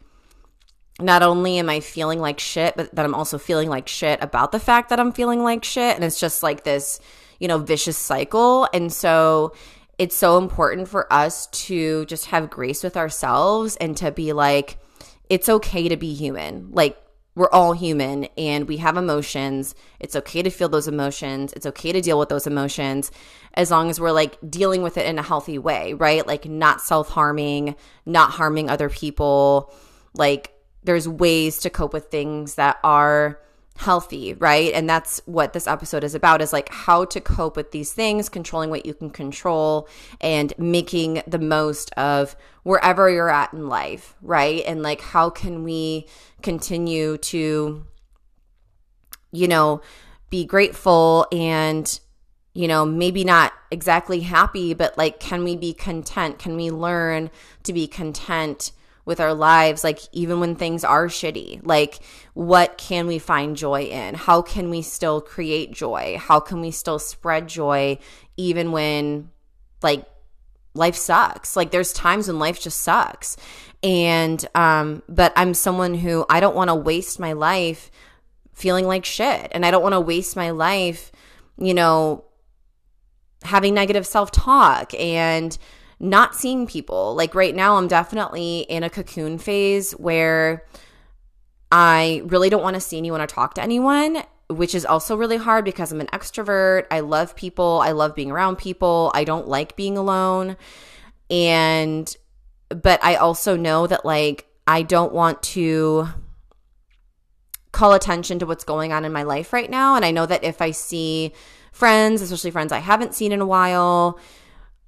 not 1.01 1.23
only 1.23 1.57
am 1.57 1.69
I 1.69 1.79
feeling 1.79 2.19
like 2.19 2.39
shit, 2.39 2.75
but 2.75 2.93
that 2.95 3.05
I'm 3.05 3.15
also 3.15 3.37
feeling 3.37 3.69
like 3.69 3.87
shit 3.87 4.21
about 4.21 4.51
the 4.51 4.59
fact 4.59 4.89
that 4.89 4.99
I'm 4.99 5.11
feeling 5.11 5.43
like 5.43 5.63
shit. 5.63 5.95
And 5.95 6.03
it's 6.03 6.19
just 6.19 6.43
like 6.43 6.63
this, 6.63 6.99
you 7.39 7.47
know, 7.47 7.57
vicious 7.57 7.97
cycle. 7.97 8.67
And 8.73 8.91
so 8.91 9.53
it's 9.97 10.15
so 10.15 10.37
important 10.37 10.87
for 10.87 11.11
us 11.11 11.47
to 11.47 12.05
just 12.05 12.27
have 12.27 12.49
grace 12.49 12.83
with 12.83 12.97
ourselves 12.97 13.75
and 13.77 13.95
to 13.97 14.11
be 14.11 14.33
like, 14.33 14.77
it's 15.29 15.47
okay 15.47 15.87
to 15.89 15.97
be 15.97 16.13
human. 16.13 16.71
Like, 16.71 16.97
we're 17.33 17.49
all 17.51 17.71
human 17.71 18.25
and 18.37 18.67
we 18.67 18.77
have 18.77 18.97
emotions. 18.97 19.73
It's 19.99 20.17
okay 20.17 20.41
to 20.41 20.49
feel 20.49 20.67
those 20.67 20.89
emotions. 20.89 21.53
It's 21.53 21.65
okay 21.65 21.93
to 21.93 22.01
deal 22.01 22.19
with 22.19 22.27
those 22.27 22.45
emotions 22.45 23.09
as 23.53 23.71
long 23.71 23.89
as 23.89 23.99
we're 23.99 24.11
like 24.11 24.37
dealing 24.49 24.81
with 24.81 24.97
it 24.97 25.05
in 25.05 25.17
a 25.17 25.23
healthy 25.23 25.57
way, 25.57 25.93
right? 25.93 26.27
Like, 26.27 26.45
not 26.45 26.81
self 26.81 27.09
harming, 27.09 27.75
not 28.05 28.31
harming 28.31 28.69
other 28.69 28.89
people, 28.89 29.73
like 30.13 30.51
there's 30.83 31.07
ways 31.07 31.59
to 31.59 31.69
cope 31.69 31.93
with 31.93 32.05
things 32.05 32.55
that 32.55 32.77
are 32.83 33.39
healthy, 33.77 34.33
right? 34.35 34.73
And 34.73 34.89
that's 34.89 35.21
what 35.25 35.53
this 35.53 35.65
episode 35.67 36.03
is 36.03 36.13
about 36.13 36.41
is 36.41 36.53
like 36.53 36.69
how 36.69 37.05
to 37.05 37.21
cope 37.21 37.55
with 37.55 37.71
these 37.71 37.93
things, 37.93 38.29
controlling 38.29 38.69
what 38.69 38.85
you 38.85 38.93
can 38.93 39.09
control 39.09 39.87
and 40.19 40.53
making 40.57 41.23
the 41.25 41.39
most 41.39 41.91
of 41.93 42.35
wherever 42.63 43.09
you're 43.09 43.29
at 43.29 43.53
in 43.53 43.69
life, 43.69 44.15
right? 44.21 44.63
And 44.65 44.83
like 44.83 45.01
how 45.01 45.29
can 45.29 45.63
we 45.63 46.07
continue 46.41 47.17
to 47.17 47.85
you 49.31 49.47
know, 49.47 49.81
be 50.29 50.45
grateful 50.45 51.27
and 51.31 51.99
you 52.53 52.67
know, 52.67 52.85
maybe 52.85 53.23
not 53.23 53.53
exactly 53.71 54.19
happy, 54.19 54.73
but 54.73 54.97
like 54.97 55.19
can 55.19 55.43
we 55.45 55.55
be 55.55 55.73
content? 55.73 56.37
Can 56.37 56.57
we 56.57 56.69
learn 56.69 57.31
to 57.63 57.71
be 57.71 57.87
content? 57.87 58.73
With 59.05 59.19
our 59.19 59.33
lives, 59.33 59.83
like 59.83 59.99
even 60.11 60.39
when 60.39 60.55
things 60.55 60.83
are 60.83 61.07
shitty? 61.07 61.61
Like, 61.65 61.99
what 62.33 62.77
can 62.77 63.07
we 63.07 63.19
find 63.19 63.57
joy 63.57 63.83
in? 63.83 64.15
How 64.15 64.41
can 64.41 64.69
we 64.69 64.81
still 64.81 65.21
create 65.21 65.71
joy? 65.71 66.17
How 66.19 66.39
can 66.39 66.61
we 66.61 66.71
still 66.71 66.99
spread 66.99 67.47
joy 67.47 67.97
even 68.37 68.71
when, 68.71 69.29
like, 69.81 70.05
life 70.73 70.95
sucks? 70.95 71.55
Like, 71.55 71.71
there's 71.71 71.93
times 71.93 72.27
when 72.27 72.39
life 72.39 72.61
just 72.61 72.81
sucks. 72.81 73.37
And, 73.83 74.45
um, 74.53 75.01
but 75.09 75.33
I'm 75.35 75.53
someone 75.53 75.95
who 75.95 76.25
I 76.29 76.39
don't 76.39 76.55
want 76.55 76.69
to 76.69 76.75
waste 76.75 77.19
my 77.19 77.33
life 77.33 77.89
feeling 78.53 78.85
like 78.85 79.05
shit. 79.05 79.49
And 79.51 79.65
I 79.65 79.71
don't 79.71 79.81
want 79.83 79.93
to 79.93 79.99
waste 79.99 80.35
my 80.35 80.51
life, 80.51 81.11
you 81.57 81.73
know, 81.73 82.25
having 83.43 83.73
negative 83.73 84.05
self 84.05 84.29
talk 84.29 84.93
and, 84.93 85.57
not 86.01 86.35
seeing 86.35 86.65
people. 86.65 87.15
Like 87.15 87.35
right 87.35 87.55
now, 87.55 87.77
I'm 87.77 87.87
definitely 87.87 88.61
in 88.61 88.83
a 88.83 88.89
cocoon 88.89 89.37
phase 89.37 89.91
where 89.93 90.65
I 91.71 92.23
really 92.25 92.49
don't 92.49 92.63
want 92.63 92.73
to 92.73 92.81
see 92.81 92.97
anyone 92.97 93.21
or 93.21 93.27
talk 93.27 93.53
to 93.53 93.61
anyone, 93.61 94.23
which 94.49 94.73
is 94.73 94.83
also 94.83 95.15
really 95.15 95.37
hard 95.37 95.63
because 95.63 95.91
I'm 95.91 96.01
an 96.01 96.07
extrovert. 96.07 96.85
I 96.89 97.01
love 97.01 97.35
people. 97.35 97.81
I 97.83 97.91
love 97.91 98.15
being 98.15 98.31
around 98.31 98.57
people. 98.57 99.11
I 99.13 99.23
don't 99.23 99.47
like 99.47 99.75
being 99.75 99.95
alone. 99.95 100.57
And, 101.29 102.13
but 102.69 103.01
I 103.03 103.15
also 103.15 103.55
know 103.55 103.85
that 103.85 104.03
like 104.03 104.47
I 104.65 104.81
don't 104.81 105.13
want 105.13 105.43
to 105.43 106.07
call 107.71 107.93
attention 107.93 108.39
to 108.39 108.47
what's 108.47 108.63
going 108.63 108.91
on 108.91 109.05
in 109.05 109.13
my 109.13 109.23
life 109.23 109.53
right 109.53 109.69
now. 109.69 109.95
And 109.95 110.03
I 110.03 110.09
know 110.09 110.25
that 110.25 110.43
if 110.43 110.63
I 110.63 110.71
see 110.71 111.31
friends, 111.71 112.23
especially 112.23 112.51
friends 112.51 112.71
I 112.71 112.79
haven't 112.79 113.13
seen 113.13 113.31
in 113.31 113.39
a 113.39 113.45
while, 113.45 114.19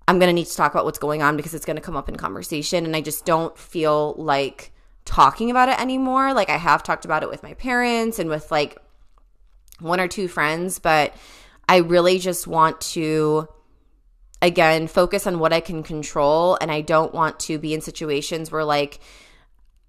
I'm 0.07 0.19
going 0.19 0.27
to 0.29 0.33
need 0.33 0.47
to 0.47 0.55
talk 0.55 0.73
about 0.73 0.85
what's 0.85 0.99
going 0.99 1.21
on 1.21 1.37
because 1.37 1.53
it's 1.53 1.65
going 1.65 1.77
to 1.77 1.81
come 1.81 1.95
up 1.95 2.09
in 2.09 2.15
conversation. 2.15 2.85
And 2.85 2.95
I 2.95 3.01
just 3.01 3.25
don't 3.25 3.57
feel 3.57 4.15
like 4.17 4.71
talking 5.05 5.51
about 5.51 5.69
it 5.69 5.79
anymore. 5.79 6.33
Like 6.33 6.49
I 6.49 6.57
have 6.57 6.83
talked 6.83 7.05
about 7.05 7.23
it 7.23 7.29
with 7.29 7.43
my 7.43 7.53
parents 7.53 8.19
and 8.19 8.29
with 8.29 8.51
like 8.51 8.77
one 9.79 9.99
or 9.99 10.07
two 10.07 10.27
friends, 10.27 10.79
but 10.79 11.13
I 11.67 11.77
really 11.77 12.19
just 12.19 12.47
want 12.47 12.81
to 12.81 13.47
again 14.41 14.87
focus 14.87 15.25
on 15.25 15.39
what 15.39 15.53
I 15.53 15.61
can 15.61 15.83
control 15.83 16.57
and 16.59 16.69
I 16.69 16.81
don't 16.81 17.13
want 17.13 17.39
to 17.41 17.57
be 17.57 17.73
in 17.73 17.79
situations 17.79 18.51
where 18.51 18.65
like 18.65 18.99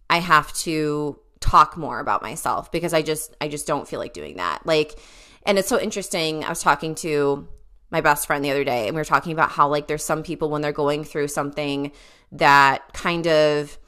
I 0.09 0.19
have 0.19 0.53
to 0.59 1.19
talk 1.41 1.77
more 1.77 1.99
about 1.99 2.23
myself 2.23 2.71
because 2.71 2.95
I 2.95 3.03
just 3.03 3.37
I 3.41 3.49
just 3.49 3.67
don't 3.67 3.89
feel 3.89 3.99
like 3.99 4.13
doing 4.13 4.37
that. 4.37 4.65
Like 4.65 4.99
and 5.45 5.59
it's 5.59 5.69
so 5.69 5.79
interesting. 5.79 6.45
I 6.45 6.49
was 6.49 6.63
talking 6.63 6.95
to 6.97 7.49
my 7.95 8.01
best 8.01 8.27
friend 8.27 8.45
the 8.45 8.51
other 8.51 8.65
day 8.65 8.89
and 8.89 8.97
we 8.97 9.01
were 9.01 9.05
talking 9.05 9.31
about 9.31 9.51
how 9.51 9.69
like 9.69 9.87
there's 9.87 10.03
some 10.03 10.25
people 10.25 10.51
when 10.51 10.63
they're 10.63 10.73
going 10.73 11.05
through 11.05 11.29
something 11.29 11.93
that 12.33 12.93
kind 12.93 13.29
of 13.29 13.79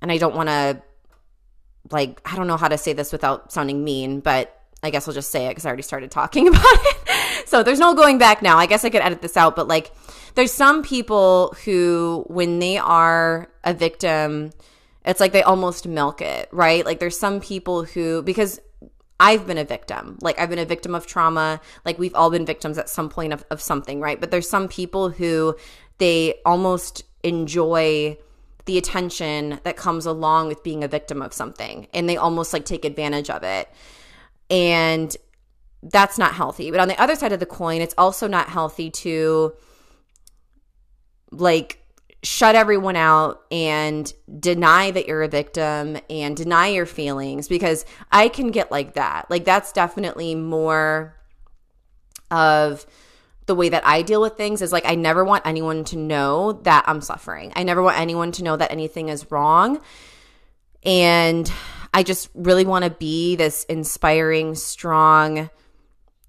and 0.00 0.12
I 0.12 0.18
don't 0.18 0.36
want 0.36 0.48
to 0.48 0.80
like 1.90 2.20
I 2.24 2.36
don't 2.36 2.46
know 2.46 2.56
how 2.56 2.68
to 2.68 2.78
say 2.78 2.92
this 2.92 3.10
without 3.10 3.50
sounding 3.50 3.82
mean, 3.82 4.20
but 4.20 4.56
I 4.84 4.90
guess 4.90 5.08
I'll 5.08 5.14
just 5.14 5.32
say 5.32 5.46
it 5.46 5.50
because 5.50 5.66
I 5.66 5.68
already 5.68 5.82
started 5.82 6.12
talking 6.12 6.46
about 6.52 6.62
it. 6.64 7.48
so 7.48 7.64
there's 7.64 7.80
no 7.80 7.92
going 7.94 8.18
back 8.18 8.40
now. 8.40 8.56
I 8.56 8.66
guess 8.66 8.84
I 8.84 8.88
could 8.88 9.02
edit 9.02 9.20
this 9.20 9.36
out, 9.36 9.56
but 9.56 9.66
like 9.66 9.90
there's 10.36 10.52
some 10.52 10.84
people 10.84 11.56
who 11.64 12.24
when 12.28 12.60
they 12.60 12.78
are 12.78 13.50
a 13.64 13.74
victim, 13.74 14.52
it's 15.04 15.18
like 15.18 15.32
they 15.32 15.42
almost 15.42 15.88
milk 15.88 16.22
it, 16.22 16.48
right? 16.52 16.86
Like 16.86 17.00
there's 17.00 17.18
some 17.18 17.40
people 17.40 17.82
who 17.82 18.22
because 18.22 18.60
I've 19.20 19.46
been 19.46 19.58
a 19.58 19.64
victim. 19.64 20.18
Like 20.22 20.38
I've 20.38 20.48
been 20.48 20.58
a 20.58 20.64
victim 20.64 20.94
of 20.94 21.06
trauma. 21.06 21.60
Like 21.84 21.98
we've 21.98 22.14
all 22.14 22.30
been 22.30 22.46
victims 22.46 22.78
at 22.78 22.88
some 22.88 23.10
point 23.10 23.34
of, 23.34 23.44
of 23.50 23.60
something, 23.60 24.00
right? 24.00 24.18
But 24.18 24.30
there's 24.30 24.48
some 24.48 24.66
people 24.66 25.10
who 25.10 25.56
they 25.98 26.40
almost 26.46 27.04
enjoy 27.22 28.16
the 28.64 28.78
attention 28.78 29.60
that 29.64 29.76
comes 29.76 30.06
along 30.06 30.48
with 30.48 30.62
being 30.64 30.82
a 30.82 30.88
victim 30.88 31.20
of 31.20 31.34
something 31.34 31.86
and 31.92 32.08
they 32.08 32.16
almost 32.16 32.52
like 32.52 32.64
take 32.64 32.84
advantage 32.86 33.28
of 33.28 33.42
it. 33.42 33.68
And 34.48 35.14
that's 35.82 36.18
not 36.18 36.32
healthy. 36.32 36.70
But 36.70 36.80
on 36.80 36.88
the 36.88 37.00
other 37.00 37.14
side 37.14 37.32
of 37.32 37.40
the 37.40 37.46
coin, 37.46 37.82
it's 37.82 37.94
also 37.98 38.26
not 38.26 38.48
healthy 38.48 38.90
to 38.90 39.52
like 41.30 41.79
shut 42.22 42.54
everyone 42.54 42.96
out 42.96 43.42
and 43.50 44.12
deny 44.38 44.90
that 44.90 45.06
you're 45.06 45.22
a 45.22 45.28
victim 45.28 45.98
and 46.10 46.36
deny 46.36 46.68
your 46.68 46.86
feelings 46.86 47.48
because 47.48 47.86
I 48.12 48.28
can 48.28 48.50
get 48.50 48.70
like 48.70 48.94
that. 48.94 49.30
Like 49.30 49.44
that's 49.44 49.72
definitely 49.72 50.34
more 50.34 51.16
of 52.30 52.84
the 53.46 53.54
way 53.54 53.70
that 53.70 53.86
I 53.86 54.02
deal 54.02 54.20
with 54.20 54.36
things 54.36 54.62
is 54.62 54.70
like 54.70 54.84
I 54.86 54.94
never 54.94 55.24
want 55.24 55.46
anyone 55.46 55.84
to 55.84 55.96
know 55.96 56.52
that 56.64 56.84
I'm 56.86 57.00
suffering. 57.00 57.52
I 57.56 57.62
never 57.62 57.82
want 57.82 57.98
anyone 57.98 58.32
to 58.32 58.44
know 58.44 58.56
that 58.56 58.70
anything 58.70 59.08
is 59.08 59.30
wrong. 59.30 59.80
And 60.84 61.50
I 61.92 62.02
just 62.02 62.28
really 62.34 62.64
want 62.64 62.84
to 62.84 62.90
be 62.90 63.36
this 63.36 63.64
inspiring, 63.64 64.54
strong, 64.54 65.50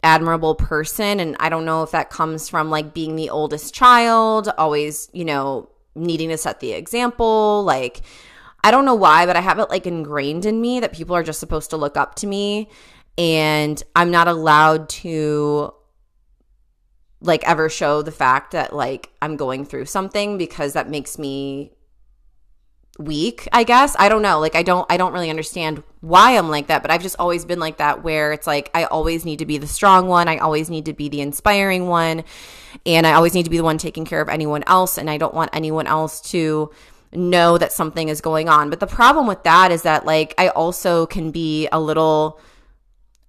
admirable 0.04 0.56
person. 0.56 1.20
And 1.20 1.36
I 1.40 1.50
don't 1.50 1.66
know 1.66 1.84
if 1.84 1.92
that 1.92 2.10
comes 2.10 2.50
from 2.50 2.70
like 2.70 2.94
being 2.94 3.16
the 3.16 3.30
oldest 3.30 3.74
child, 3.74 4.50
always, 4.58 5.10
you 5.14 5.26
know, 5.26 5.70
needing 5.96 6.30
to 6.30 6.38
set 6.38 6.60
the 6.60 6.74
example. 6.74 7.64
Like, 7.64 8.02
I 8.64 8.72
don't 8.72 8.86
know 8.86 8.96
why, 8.96 9.26
but 9.26 9.36
I 9.36 9.42
have 9.42 9.60
it 9.60 9.70
like 9.70 9.88
ingrained 9.88 10.46
in 10.46 10.62
me 10.62 10.80
that 10.80 10.94
people 10.94 11.16
are 11.16 11.24
just 11.24 11.40
supposed 11.40 11.70
to 11.72 11.78
look 11.78 11.98
up 11.98 12.16
to 12.16 12.28
me. 12.28 12.70
And 13.18 13.82
I'm 13.96 14.12
not 14.12 14.28
allowed 14.28 14.90
to 14.90 15.74
like 17.22 17.48
ever 17.48 17.70
show 17.70 18.02
the 18.02 18.12
fact 18.12 18.52
that 18.52 18.74
like 18.74 19.12
I'm 19.22 19.36
going 19.36 19.66
through 19.66 19.86
something 19.86 20.38
because 20.38 20.74
that 20.74 20.90
makes 20.90 21.20
me 21.20 21.72
weak 23.06 23.48
i 23.52 23.64
guess. 23.64 23.96
I 23.98 24.10
don't 24.10 24.22
know. 24.22 24.40
Like 24.40 24.56
i 24.56 24.64
don't 24.64 24.86
i 24.90 24.98
don't 24.98 25.14
really 25.14 25.30
understand 25.30 25.84
why 26.02 26.36
i'm 26.38 26.50
like 26.50 26.68
that 26.68 26.82
but 26.82 26.90
i've 26.90 27.04
just 27.04 27.16
always 27.20 27.46
been 27.46 27.60
like 27.60 27.78
that 27.78 28.04
where 28.04 28.34
it's 28.34 28.48
like 28.48 28.72
i 28.74 28.86
always 28.86 29.24
need 29.24 29.38
to 29.40 29.46
be 29.46 29.58
the 29.58 29.68
strong 29.68 30.08
one. 30.08 30.28
I 30.28 30.38
always 30.38 30.70
need 30.70 30.86
to 30.86 30.94
be 30.94 31.10
the 31.10 31.22
inspiring 31.22 31.88
one. 31.88 32.24
And 32.86 33.06
i 33.06 33.14
always 33.14 33.34
need 33.34 33.44
to 33.44 33.50
be 33.50 33.58
the 33.58 33.64
one 33.64 33.78
taking 33.78 34.06
care 34.06 34.22
of 34.22 34.30
anyone 34.30 34.64
else. 34.68 34.98
And 34.98 35.10
i 35.10 35.18
don't 35.18 35.34
want 35.34 35.52
anyone 35.54 35.88
else 35.88 36.22
to 36.32 36.72
know 37.14 37.58
that 37.58 37.72
something 37.74 38.08
is 38.08 38.22
going 38.22 38.48
on. 38.48 38.70
But 38.70 38.80
the 38.80 38.88
problem 38.88 39.28
with 39.28 39.44
that 39.44 39.72
is 39.72 39.84
that 39.84 40.06
like 40.06 40.34
i 40.38 40.50
also 40.50 41.06
can 41.06 41.32
be 41.32 41.68
a 41.72 41.80
little 41.80 42.40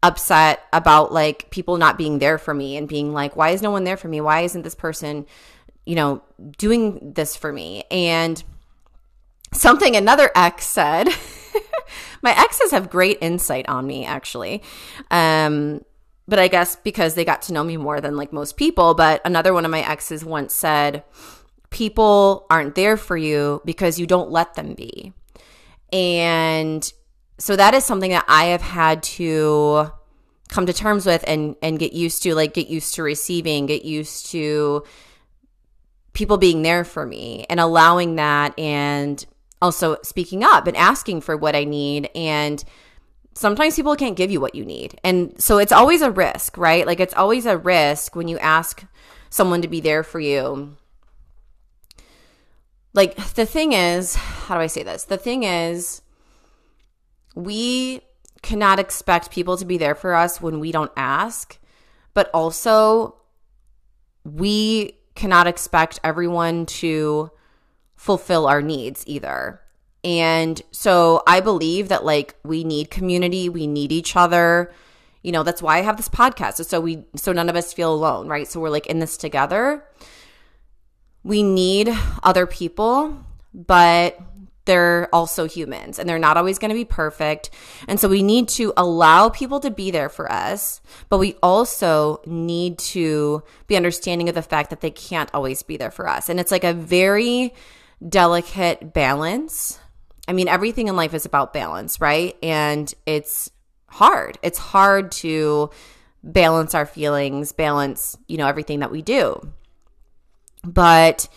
upset 0.03 0.65
about 0.73 1.13
like 1.13 1.49
people 1.51 1.77
not 1.77 1.97
being 1.97 2.19
there 2.19 2.37
for 2.37 2.53
me 2.53 2.77
and 2.77 2.89
being 2.89 3.13
like 3.13 3.37
why 3.37 3.51
is 3.51 3.63
no 3.63 3.71
one 3.71 3.85
there 3.85 3.97
for 3.97 4.09
me? 4.09 4.21
Why 4.21 4.41
isn't 4.41 4.63
this 4.63 4.75
person 4.75 5.27
you 5.85 5.95
know 5.95 6.23
doing 6.59 7.13
this 7.15 7.37
for 7.37 7.53
me? 7.53 7.85
And 7.91 8.43
something 9.53 9.97
another 9.97 10.31
ex 10.35 10.67
said. 10.67 11.09
my 12.23 12.39
exes 12.39 12.71
have 12.71 12.91
great 12.91 13.19
insight 13.21 13.69
on 13.69 13.87
me, 13.87 14.05
actually. 14.05 14.63
Um, 15.11 15.83
but 16.29 16.39
I 16.39 16.49
guess 16.49 16.77
because 16.77 17.15
they 17.15 17.25
got 17.25 17.43
to 17.43 17.53
know 17.53 17.65
me 17.65 17.77
more 17.77 18.01
than 18.01 18.17
like 18.17 18.33
most 18.33 18.57
people. 18.57 18.95
But 18.95 19.21
another 19.25 19.53
one 19.53 19.65
of 19.65 19.71
my 19.71 19.81
exes 19.89 20.25
once 20.25 20.55
said, 20.55 21.05
People 21.71 22.47
aren't 22.51 22.75
there 22.75 22.97
for 22.97 23.17
you 23.17 23.63
because 23.65 23.99
you 23.99 24.07
don't 24.07 24.31
let 24.31 24.55
them 24.55 24.75
be. 24.75 25.15
And 25.91 26.91
so 27.39 27.57
that 27.57 27.75
is 27.75 27.85
something 27.85 28.11
that 28.11 28.25
I 28.29 28.47
have 28.47 28.63
had 28.63 29.03
to 29.05 29.91
come 30.49 30.67
to 30.67 30.73
terms 30.73 31.07
with 31.07 31.25
and 31.27 31.57
and 31.63 31.79
get 31.79 31.93
used 31.93 32.23
to 32.23 32.35
like 32.35 32.53
get 32.53 32.69
used 32.69 32.95
to 32.95 33.03
receiving 33.03 33.65
get 33.67 33.87
used 33.87 34.27
to 34.27 34.85
people 36.13 36.37
being 36.37 36.63
there 36.63 36.85
for 36.85 37.07
me 37.07 37.47
and 37.49 37.59
allowing 37.59 38.17
that 38.17 38.57
and 38.59 39.25
also 39.63 39.97
speaking 40.03 40.45
up 40.45 40.67
and 40.67 40.77
asking 40.77 41.23
for 41.23 41.37
what 41.37 41.57
I 41.57 41.65
need. 41.65 42.11
And 42.15 42.63
sometimes 43.35 43.77
people 43.77 43.97
can't 43.97 44.17
give 44.17 44.31
you 44.31 44.41
what 44.41 44.55
you 44.55 44.65
need. 44.65 45.01
And 45.03 45.41
so 45.41 45.59
it's 45.59 45.73
always 45.73 46.03
a 46.03 46.11
risk, 46.11 46.59
right? 46.59 46.87
Like 46.87 47.01
it's 47.01 47.15
always 47.15 47.47
a 47.47 47.57
risk 47.57 48.15
when 48.15 48.29
you 48.29 48.39
ask 48.39 48.85
someone 49.31 49.63
to 49.63 49.69
be 49.69 49.81
there 49.81 50.03
for 50.03 50.21
you. 50.21 50.77
Like 52.93 53.17
the 53.35 53.47
thing 53.47 53.73
is, 53.73 54.17
how 54.17 54.57
do 54.57 54.61
I 54.61 54.67
say 54.67 54.83
this? 54.83 55.05
The 55.05 55.17
thing 55.17 55.45
is, 55.45 56.03
we 57.35 58.03
cannot 58.43 58.79
expect 58.79 59.31
people 59.31 59.57
to 59.57 59.65
be 59.65 59.79
there 59.79 59.95
for 59.95 60.15
us 60.15 60.43
when 60.43 60.61
we 60.61 60.73
don't 60.73 60.93
ask, 60.97 61.59
but 62.13 62.29
also 62.35 63.17
we 64.25 64.99
cannot 65.15 65.47
expect 65.47 66.01
everyone 66.05 66.67
to 66.67 67.31
fulfill 68.03 68.49
our 68.49 68.61
needs 68.61 69.05
either. 69.07 69.61
And 70.03 70.61
so 70.73 71.23
I 71.25 71.39
believe 71.39 71.87
that 71.91 72.05
like 72.05 72.35
we 72.43 72.65
need 72.65 72.91
community, 72.91 73.49
we 73.49 73.69
need 73.69 73.93
each 73.93 74.17
other. 74.17 74.73
You 75.23 75.31
know, 75.31 75.45
that's 75.45 75.63
why 75.63 75.79
I 75.79 75.83
have 75.83 75.97
this 75.97 76.09
podcast. 76.09 76.65
So 76.65 76.81
we 76.81 77.05
so 77.15 77.33
none 77.33 77.49
of 77.49 77.55
us 77.55 77.73
feel 77.73 77.95
alone, 77.95 78.27
right? 78.27 78.49
So 78.49 78.59
we're 78.59 78.71
like 78.71 78.89
in 78.89 78.99
this 78.99 79.17
together. 79.17 79.85
We 81.23 81.45
need 81.45 81.97
other 82.25 82.45
people, 82.45 83.25
but 83.55 84.19
they're 84.65 85.09
also 85.13 85.47
humans 85.47 86.01
and 86.01 86.09
they're 86.09 86.19
not 86.19 86.37
always 86.37 86.59
going 86.59 86.71
to 86.71 86.75
be 86.75 86.85
perfect. 86.85 87.51
And 87.87 88.01
so 88.01 88.09
we 88.09 88.25
need 88.25 88.49
to 88.49 88.73
allow 88.77 89.29
people 89.29 89.61
to 89.61 89.71
be 89.71 89.93
there 89.93 90.09
for 90.09 90.31
us, 90.31 90.81
but 91.09 91.19
we 91.19 91.37
also 91.41 92.21
need 92.27 92.79
to 92.79 93.45
be 93.69 93.77
understanding 93.77 94.29
of 94.29 94.35
the 94.35 94.43
fact 94.43 94.71
that 94.71 94.81
they 94.81 94.91
can't 94.91 95.31
always 95.33 95.63
be 95.63 95.77
there 95.77 95.93
for 95.93 96.09
us. 96.09 96.29
And 96.29 96.41
it's 96.41 96.51
like 96.51 96.65
a 96.65 96.75
very 96.75 97.55
delicate 98.09 98.93
balance. 98.93 99.79
I 100.29 100.33
mean, 100.33 100.49
everything 100.49 100.89
in 100.89 100.97
life 100.97 101.15
is 101.15 101.27
about 101.27 101.53
balance, 101.53 102.01
right? 102.01 102.37
And 102.43 102.93
it's 103.07 103.51
hard. 103.87 104.39
It's 104.43 104.59
hard 104.59 105.13
to 105.13 105.71
balance 106.23 106.75
our 106.75 106.87
feelings, 106.87 107.53
balance, 107.53 108.17
you 108.29 108.39
know, 108.39 108.47
everything 108.47 108.81
that 108.81 108.91
we 108.91 109.03
do. 109.03 109.41
But 110.65 111.29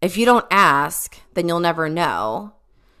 if 0.00 0.16
you 0.16 0.24
don't 0.24 0.46
ask, 0.50 1.16
then 1.34 1.48
you'll 1.48 1.60
never 1.60 1.88
know. 1.88 2.52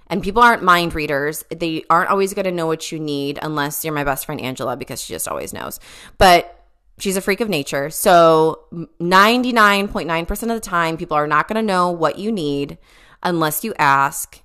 And 0.06 0.22
people 0.22 0.42
aren't 0.42 0.62
mind 0.62 0.94
readers. 0.94 1.44
They 1.50 1.84
aren't 1.90 2.10
always 2.10 2.32
going 2.32 2.46
to 2.46 2.52
know 2.52 2.66
what 2.66 2.90
you 2.90 2.98
need 2.98 3.38
unless 3.42 3.84
you're 3.84 3.94
my 3.94 4.04
best 4.04 4.24
friend 4.24 4.40
Angela 4.40 4.76
because 4.76 5.02
she 5.02 5.12
just 5.12 5.28
always 5.28 5.52
knows. 5.52 5.80
But 6.16 6.57
she's 6.98 7.16
a 7.16 7.20
freak 7.20 7.40
of 7.40 7.48
nature. 7.48 7.90
So 7.90 8.64
99.9% 8.72 10.42
of 10.42 10.48
the 10.48 10.60
time, 10.60 10.96
people 10.96 11.16
are 11.16 11.26
not 11.26 11.48
going 11.48 11.56
to 11.56 11.62
know 11.62 11.90
what 11.90 12.18
you 12.18 12.32
need 12.32 12.78
unless 13.22 13.64
you 13.64 13.74
ask. 13.78 14.42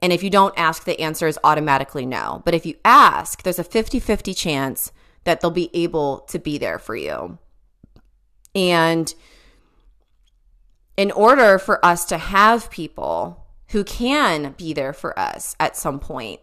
And 0.00 0.12
if 0.12 0.22
you 0.22 0.30
don't 0.30 0.54
ask, 0.56 0.84
the 0.84 1.00
answer 1.00 1.26
is 1.26 1.38
automatically 1.42 2.06
no. 2.06 2.42
But 2.44 2.54
if 2.54 2.64
you 2.64 2.76
ask, 2.84 3.42
there's 3.42 3.58
a 3.58 3.64
50 3.64 3.98
50 4.00 4.34
chance 4.34 4.92
that 5.24 5.40
they'll 5.40 5.50
be 5.50 5.70
able 5.74 6.20
to 6.28 6.38
be 6.38 6.58
there 6.58 6.78
for 6.78 6.94
you. 6.96 7.38
And 8.54 9.12
in 10.96 11.10
order 11.12 11.58
for 11.58 11.84
us 11.84 12.04
to 12.06 12.18
have 12.18 12.70
people 12.70 13.46
who 13.68 13.84
can 13.84 14.54
be 14.56 14.72
there 14.72 14.92
for 14.92 15.18
us 15.18 15.54
at 15.60 15.76
some 15.76 16.00
point, 16.00 16.40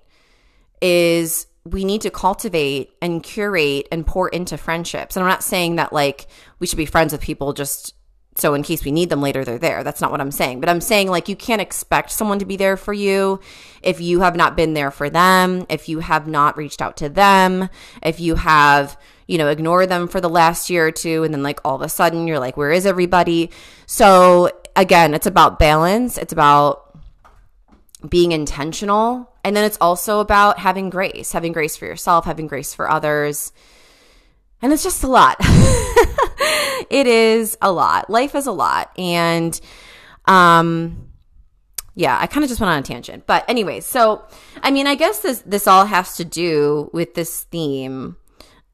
is 0.82 1.48
we 1.66 1.84
need 1.84 2.02
to 2.02 2.12
cultivate 2.12 2.92
and 3.02 3.24
curate 3.24 3.88
and 3.92 4.06
pour 4.06 4.30
into 4.30 4.56
friendships. 4.56 5.16
And 5.16 5.24
I'm 5.24 5.30
not 5.30 5.44
saying 5.44 5.78
that 5.78 5.92
like 5.92 6.28
we 6.60 6.68
should 6.68 6.78
be 6.78 6.86
friends 6.86 7.12
with 7.12 7.22
people 7.22 7.54
just 7.54 7.96
so 8.38 8.54
in 8.54 8.64
case 8.64 8.84
we 8.84 8.92
need 8.92 9.10
them 9.10 9.22
later 9.22 9.44
they're 9.44 9.58
there. 9.58 9.84
That's 9.84 10.02
not 10.02 10.12
what 10.12 10.22
I'm 10.22 10.32
saying. 10.32 10.60
But 10.60 10.70
I'm 10.70 10.82
saying 10.82 11.10
like 11.10 11.28
you 11.28 11.36
can't 11.36 11.62
expect 11.62 12.12
someone 12.12 12.38
to 12.40 12.46
be 12.46 12.56
there 12.56 12.78
for 12.78 12.94
you 12.94 13.40
if 13.82 14.00
you 14.00 14.20
have 14.22 14.36
not 14.36 14.56
been 14.56 14.74
there 14.74 14.92
for 14.92 15.10
them, 15.10 15.66
if 15.70 15.90
you 15.90 16.00
have 16.00 16.28
not 16.28 16.56
reached 16.56 16.82
out 16.82 16.98
to 16.98 17.10
them, 17.10 17.70
if 18.04 18.20
you 18.20 18.36
have 18.36 18.98
you 19.28 19.40
know, 19.40 19.48
ignored 19.48 19.90
them 19.90 20.08
for 20.08 20.22
the 20.22 20.30
last 20.30 20.70
year 20.70 20.86
or 20.86 20.92
two 20.92 21.24
and 21.24 21.34
then 21.34 21.42
like 21.42 21.60
all 21.66 21.76
of 21.76 21.82
a 21.82 21.90
sudden 21.90 22.28
you're 22.28 22.38
like 22.38 22.58
where 22.58 22.72
is 22.72 22.86
everybody? 22.86 23.50
So 23.88 24.52
again, 24.76 25.16
it's 25.16 25.26
about 25.26 25.58
balance. 25.58 26.20
It's 26.20 26.34
about 26.34 26.96
being 28.08 28.34
intentional. 28.34 29.32
And 29.46 29.56
then 29.56 29.64
it's 29.64 29.78
also 29.80 30.22
about 30.22 30.58
having 30.58 30.90
grace, 30.90 31.32
having 31.32 31.54
grace 31.54 31.78
for 31.78 31.86
yourself, 31.86 32.26
having 32.26 32.48
grace 32.48 32.74
for 32.74 32.90
others. 32.90 33.54
And 34.60 34.74
it's 34.74 34.82
just 34.82 35.04
a 35.04 35.08
lot. 35.08 35.38
it 36.90 37.06
is 37.06 37.56
a 37.62 37.72
lot. 37.72 38.10
Life 38.10 38.34
is 38.34 38.48
a 38.48 38.52
lot. 38.52 38.90
And 38.98 39.62
um 40.26 41.12
yeah, 41.94 42.18
I 42.20 42.26
kind 42.26 42.44
of 42.44 42.50
just 42.50 42.60
went 42.60 42.72
on 42.72 42.80
a 42.80 42.82
tangent. 42.82 43.28
But 43.28 43.46
anyway, 43.48 43.82
so 43.82 44.24
I 44.64 44.72
mean, 44.72 44.88
I 44.88 44.96
guess 44.96 45.20
this 45.20 45.42
this 45.42 45.68
all 45.68 45.86
has 45.86 46.16
to 46.18 46.26
do 46.26 46.90
with 46.92 47.14
this 47.14 47.44
theme 47.44 48.18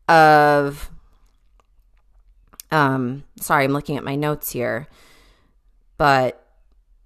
of 0.08 0.90
um 2.72 3.26
sorry, 3.42 3.66
I'm 3.66 3.74
looking 3.74 3.98
at 3.98 4.06
my 4.06 4.16
notes 4.16 4.50
here. 4.50 4.88
But 5.98 6.41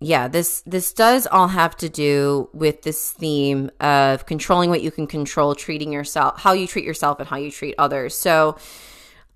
yeah, 0.05 0.27
this 0.27 0.61
this 0.67 0.93
does 0.93 1.25
all 1.25 1.47
have 1.47 1.75
to 1.77 1.89
do 1.89 2.47
with 2.53 2.83
this 2.83 3.11
theme 3.11 3.71
of 3.79 4.27
controlling 4.27 4.69
what 4.69 4.83
you 4.83 4.91
can 4.91 5.07
control, 5.07 5.55
treating 5.55 5.91
yourself, 5.91 6.39
how 6.39 6.53
you 6.53 6.67
treat 6.67 6.85
yourself 6.85 7.19
and 7.19 7.27
how 7.27 7.37
you 7.37 7.49
treat 7.49 7.73
others. 7.79 8.13
So, 8.13 8.55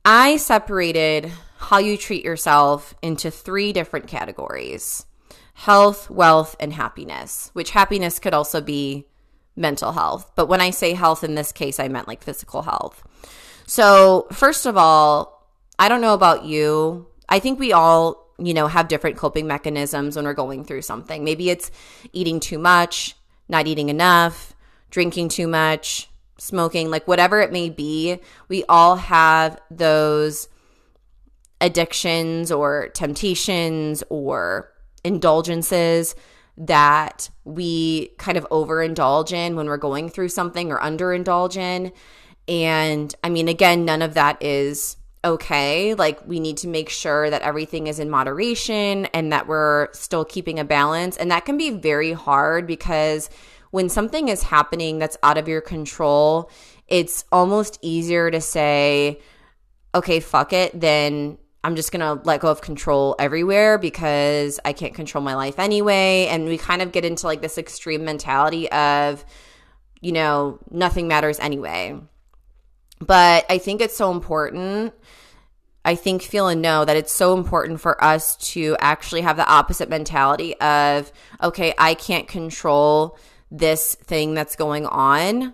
I 0.06 0.38
separated 0.38 1.32
how 1.58 1.80
you 1.80 1.98
treat 1.98 2.24
yourself 2.24 2.94
into 3.02 3.32
three 3.32 3.74
different 3.74 4.06
categories. 4.06 5.08
Health, 5.56 6.08
wealth, 6.12 6.56
and 6.60 6.72
happiness, 6.72 7.50
which 7.54 7.72
happiness 7.72 8.20
could 8.20 8.36
also 8.36 8.62
be 8.62 9.08
mental 9.56 9.94
health. 9.94 10.32
But 10.36 10.50
when 10.50 10.62
I 10.62 10.70
say 10.70 10.94
health 10.94 11.24
in 11.24 11.34
this 11.34 11.52
case, 11.52 11.80
I 11.80 11.88
meant 11.88 12.08
like 12.08 12.24
physical 12.24 12.62
health. 12.62 13.04
So, 13.66 14.28
first 14.32 14.68
of 14.68 14.78
all, 14.78 15.50
I 15.80 15.90
don't 15.90 16.02
know 16.02 16.14
about 16.14 16.46
you. 16.46 17.08
I 17.28 17.40
think 17.40 17.58
we 17.58 17.74
all 17.74 18.29
you 18.40 18.54
know, 18.54 18.68
have 18.68 18.88
different 18.88 19.18
coping 19.18 19.48
mechanisms 19.48 20.16
when 20.16 20.26
we're 20.26 20.34
going 20.34 20.64
through 20.64 20.82
something. 20.82 21.24
Maybe 21.24 21.50
it's 21.50 21.72
eating 22.14 22.40
too 22.40 22.58
much, 22.58 23.16
not 23.48 23.68
eating 23.68 23.90
enough, 23.90 24.56
drinking 24.90 25.30
too 25.30 25.48
much, 25.48 26.10
smoking, 26.38 26.90
like 26.90 27.08
whatever 27.08 27.42
it 27.42 27.52
may 27.52 27.70
be. 27.70 28.20
We 28.48 28.64
all 28.70 28.96
have 28.96 29.60
those 29.70 30.48
addictions 31.62 32.52
or 32.52 32.90
temptations 32.90 34.04
or 34.10 34.72
indulgences 35.04 36.16
that 36.58 37.30
we 37.46 38.08
kind 38.18 38.38
of 38.38 38.48
overindulge 38.50 39.32
in 39.32 39.56
when 39.56 39.68
we're 39.68 39.78
going 39.78 40.10
through 40.10 40.30
something 40.30 40.72
or 40.72 40.80
underindulge 40.80 41.58
in. 41.58 41.92
And 42.48 43.14
I 43.24 43.30
mean, 43.30 43.48
again, 43.48 43.86
none 43.86 44.02
of 44.02 44.16
that 44.16 44.42
is 44.42 44.98
okay. 45.24 45.94
Like, 45.94 46.26
we 46.28 46.40
need 46.40 46.58
to 46.58 46.68
make 46.68 46.90
sure 46.90 47.30
that 47.30 47.42
everything 47.42 47.88
is 47.88 48.00
in 48.00 48.10
moderation 48.10 49.06
and 49.08 49.32
that 49.32 49.48
we're 49.48 49.92
still 49.94 50.26
keeping 50.26 50.60
a 50.60 50.66
balance. 50.66 51.18
And 51.18 51.32
that 51.32 51.46
can 51.46 51.58
be 51.58 51.72
very 51.72 52.14
hard 52.14 52.68
because 52.68 53.30
when 53.72 53.90
something 53.90 54.30
is 54.30 54.44
happening 54.44 55.00
that's 55.00 55.18
out 55.22 55.38
of 55.38 55.48
your 55.48 55.62
control, 55.62 56.50
it's 56.88 57.26
almost 57.32 57.78
easier 57.82 58.32
to 58.32 58.42
say, 58.42 59.20
okay, 59.94 60.20
fuck 60.20 60.54
it, 60.54 60.80
then 60.80 61.38
I'm 61.64 61.76
just 61.76 61.92
going 61.92 62.00
to 62.00 62.22
let 62.24 62.40
go 62.40 62.50
of 62.50 62.62
control 62.62 63.16
everywhere 63.20 63.78
because 63.78 64.60
I 64.64 64.74
can't 64.74 64.94
control 64.94 65.24
my 65.24 65.36
life 65.36 65.60
anyway. 65.60 66.28
And 66.28 66.46
we 66.46 66.58
kind 66.58 66.82
of 66.82 66.92
get 66.92 67.04
into 67.04 67.28
like 67.28 67.42
this 67.42 67.58
extreme 67.58 68.06
mentality 68.06 68.72
of, 68.72 69.26
you 70.00 70.12
know, 70.12 70.60
nothing 70.72 71.08
matters 71.08 71.40
anyway. 71.40 72.00
But 73.00 73.46
I 73.50 73.58
think 73.58 73.82
it's 73.82 73.96
so 73.96 74.12
important. 74.12 74.94
I 75.86 75.96
think, 75.96 76.22
feel, 76.22 76.50
and 76.50 76.62
know 76.62 76.84
that 76.84 76.98
it's 76.98 77.12
so 77.12 77.38
important 77.38 77.80
for 77.80 78.04
us 78.04 78.36
to 78.54 78.76
actually 78.80 79.22
have 79.22 79.38
the 79.38 79.48
opposite 79.48 79.90
mentality 79.90 80.56
of, 80.60 81.12
okay, 81.42 81.74
I 81.78 81.94
can't 81.94 82.28
control 82.28 83.18
this 83.50 83.96
thing 83.96 84.34
that's 84.34 84.56
going 84.56 84.86
on. 84.86 85.54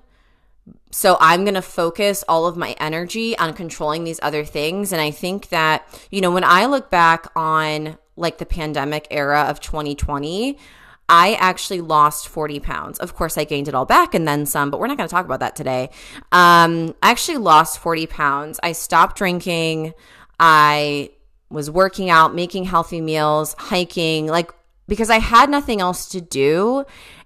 So 0.91 1.17
I'm 1.19 1.43
going 1.43 1.55
to 1.55 1.61
focus 1.61 2.23
all 2.27 2.47
of 2.47 2.57
my 2.57 2.75
energy 2.79 3.37
on 3.37 3.53
controlling 3.53 4.03
these 4.03 4.19
other 4.23 4.43
things. 4.43 4.91
And 4.91 5.01
I 5.01 5.11
think 5.11 5.49
that, 5.49 5.85
you 6.09 6.21
know, 6.21 6.31
when 6.31 6.43
I 6.43 6.65
look 6.65 6.89
back 6.89 7.27
on 7.35 7.97
like 8.15 8.37
the 8.37 8.45
pandemic 8.45 9.07
era 9.11 9.41
of 9.43 9.59
2020, 9.59 10.57
I 11.07 11.35
actually 11.35 11.81
lost 11.81 12.27
40 12.27 12.59
pounds. 12.59 12.99
Of 12.99 13.15
course, 13.15 13.37
I 13.37 13.43
gained 13.43 13.67
it 13.67 13.75
all 13.75 13.85
back 13.85 14.13
and 14.13 14.27
then 14.27 14.45
some, 14.45 14.71
but 14.71 14.79
we're 14.79 14.87
not 14.87 14.97
going 14.97 15.07
to 15.07 15.13
talk 15.13 15.25
about 15.25 15.39
that 15.41 15.55
today. 15.55 15.89
Um, 16.31 16.95
I 17.03 17.11
actually 17.11 17.37
lost 17.37 17.79
40 17.79 18.07
pounds. 18.07 18.59
I 18.63 18.71
stopped 18.71 19.17
drinking. 19.17 19.93
I 20.39 21.11
was 21.49 21.69
working 21.69 22.09
out, 22.09 22.33
making 22.33 22.65
healthy 22.65 23.01
meals, 23.01 23.55
hiking, 23.57 24.27
like 24.27 24.51
because 24.87 25.09
I 25.09 25.19
had 25.19 25.49
nothing 25.49 25.79
else 25.79 26.09
to 26.09 26.21
do. 26.21 26.85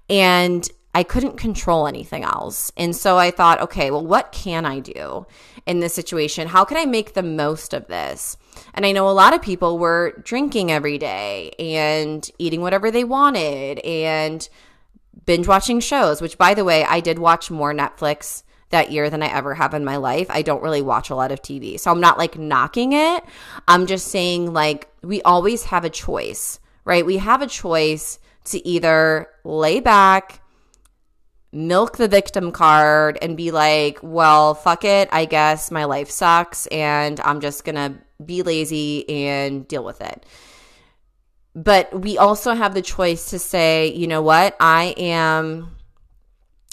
And 0.10 0.70
I 0.94 1.04
couldn't 1.04 1.38
control 1.38 1.88
anything 1.88 2.24
else. 2.24 2.72
And 2.76 2.96
so 2.96 3.18
I 3.18 3.32
thought, 3.32 3.62
okay, 3.62 3.92
well, 3.92 4.06
what 4.06 4.32
can 4.32 4.66
I 4.66 4.80
do 4.80 5.28
in 5.66 5.80
this 5.80 5.94
situation? 5.94 6.48
How 6.48 6.66
can 6.66 6.78
I 6.78 6.86
make 6.86 7.14
the 7.14 7.24
most 7.24 7.74
of 7.74 7.88
this? 7.88 8.38
And 8.74 8.86
I 8.86 8.92
know 8.92 9.10
a 9.10 9.12
lot 9.12 9.34
of 9.34 9.42
people 9.42 9.78
were 9.78 10.14
drinking 10.24 10.72
every 10.72 10.98
day 10.98 11.52
and 11.60 12.30
eating 12.38 12.62
whatever 12.62 12.92
they 12.92 13.04
wanted 13.04 13.80
and 13.80 14.48
binge 15.26 15.48
watching 15.48 15.80
shows, 15.80 16.22
which, 16.22 16.38
by 16.38 16.54
the 16.54 16.66
way, 16.66 16.84
I 16.84 17.00
did 17.00 17.20
watch 17.20 17.52
more 17.52 17.74
Netflix 17.74 18.44
that 18.70 18.92
year 18.92 19.10
than 19.10 19.24
I 19.24 19.28
ever 19.28 19.56
have 19.56 19.74
in 19.74 19.84
my 19.84 19.98
life. 19.98 20.28
I 20.30 20.42
don't 20.42 20.62
really 20.62 20.82
watch 20.82 21.10
a 21.10 21.16
lot 21.16 21.32
of 21.32 21.42
TV. 21.42 21.80
So 21.80 21.92
I'm 21.92 22.00
not 22.00 22.18
like 22.18 22.38
knocking 22.38 22.94
it. 22.94 23.24
I'm 23.68 23.88
just 23.88 24.08
saying, 24.08 24.54
like, 24.54 24.90
we 25.02 25.22
always 25.24 25.64
have 25.66 25.86
a 25.86 25.90
choice, 25.90 26.60
right? 26.86 27.06
We 27.06 27.18
have 27.18 27.42
a 27.42 27.48
choice 27.48 28.20
to 28.46 28.66
either 28.68 29.28
lay 29.44 29.80
back 29.80 30.42
milk 31.52 31.98
the 31.98 32.08
victim 32.08 32.52
card 32.52 33.18
and 33.22 33.36
be 33.36 33.52
like, 33.52 34.00
well, 34.02 34.54
fuck 34.54 34.86
it. 34.86 35.10
I 35.12 35.26
guess 35.26 35.72
my 35.72 35.86
life 35.86 36.10
sucks 36.10 36.68
and 36.68 37.20
I'm 37.22 37.42
just 37.42 37.66
going 37.66 37.76
to 37.76 37.96
be 38.24 38.44
lazy 38.44 39.10
and 39.10 39.68
deal 39.68 39.84
with 39.84 40.02
it. 40.02 40.26
But 41.56 42.00
we 42.00 42.18
also 42.18 42.54
have 42.54 42.74
the 42.74 42.82
choice 42.82 43.32
to 43.32 43.40
say, 43.40 43.94
you 43.94 44.08
know 44.08 44.22
what? 44.22 44.56
I 44.60 44.94
am 44.98 45.76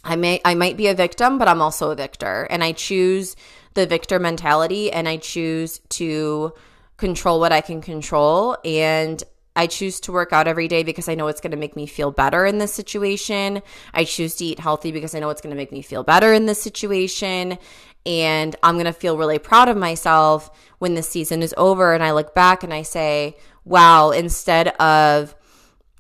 I 0.05 0.15
may 0.15 0.41
I 0.45 0.55
might 0.55 0.77
be 0.77 0.87
a 0.87 0.95
victim, 0.95 1.39
but 1.39 1.49
I'm 1.49 1.61
also 1.61 1.91
a 1.91 1.97
victor 1.97 2.47
and 2.51 2.63
I 2.63 2.73
choose 2.73 3.35
the 3.75 3.87
victor 3.87 4.19
mentality 4.19 4.93
and 4.93 5.09
I 5.09 5.17
choose 5.17 5.81
to 5.91 6.53
control 6.97 7.41
what 7.41 7.53
I 7.53 7.61
can 7.61 7.81
control 7.81 8.57
and 8.65 9.23
I 9.57 9.67
choose 9.67 9.99
to 10.01 10.13
work 10.13 10.33
out 10.33 10.47
every 10.47 10.69
day 10.69 10.83
because 10.83 11.09
I 11.09 11.15
know 11.15 11.29
it's 11.29 11.41
going 11.41 11.51
to 11.51 11.57
make 11.57 11.75
me 11.75 11.87
feel 11.87 12.11
better 12.11 12.45
in 12.45 12.59
this 12.59 12.73
situation. 12.73 13.63
I 13.95 14.05
choose 14.05 14.35
to 14.37 14.45
eat 14.45 14.61
healthy 14.61 14.93
because 14.93 15.15
I 15.15 15.19
know 15.19 15.31
it's 15.31 15.41
going 15.41 15.55
to 15.55 15.57
make 15.57 15.73
me 15.73 15.83
feel 15.83 16.05
better 16.05 16.33
in 16.35 16.45
this 16.45 16.63
situation. 16.63 17.59
And 18.05 18.55
I'm 18.63 18.75
going 18.75 18.85
to 18.85 18.93
feel 18.93 19.19
really 19.19 19.39
proud 19.39 19.69
of 19.69 19.77
myself 19.77 20.51
when 20.79 20.95
the 20.95 21.03
season 21.03 21.43
is 21.43 21.55
over 21.57 21.95
and 21.95 22.05
I 22.05 22.13
look 22.13 22.35
back 22.35 22.63
and 22.63 22.73
I 22.73 22.83
say, 22.83 23.37
wow, 23.65 24.11
instead 24.11 24.69
of 24.77 25.35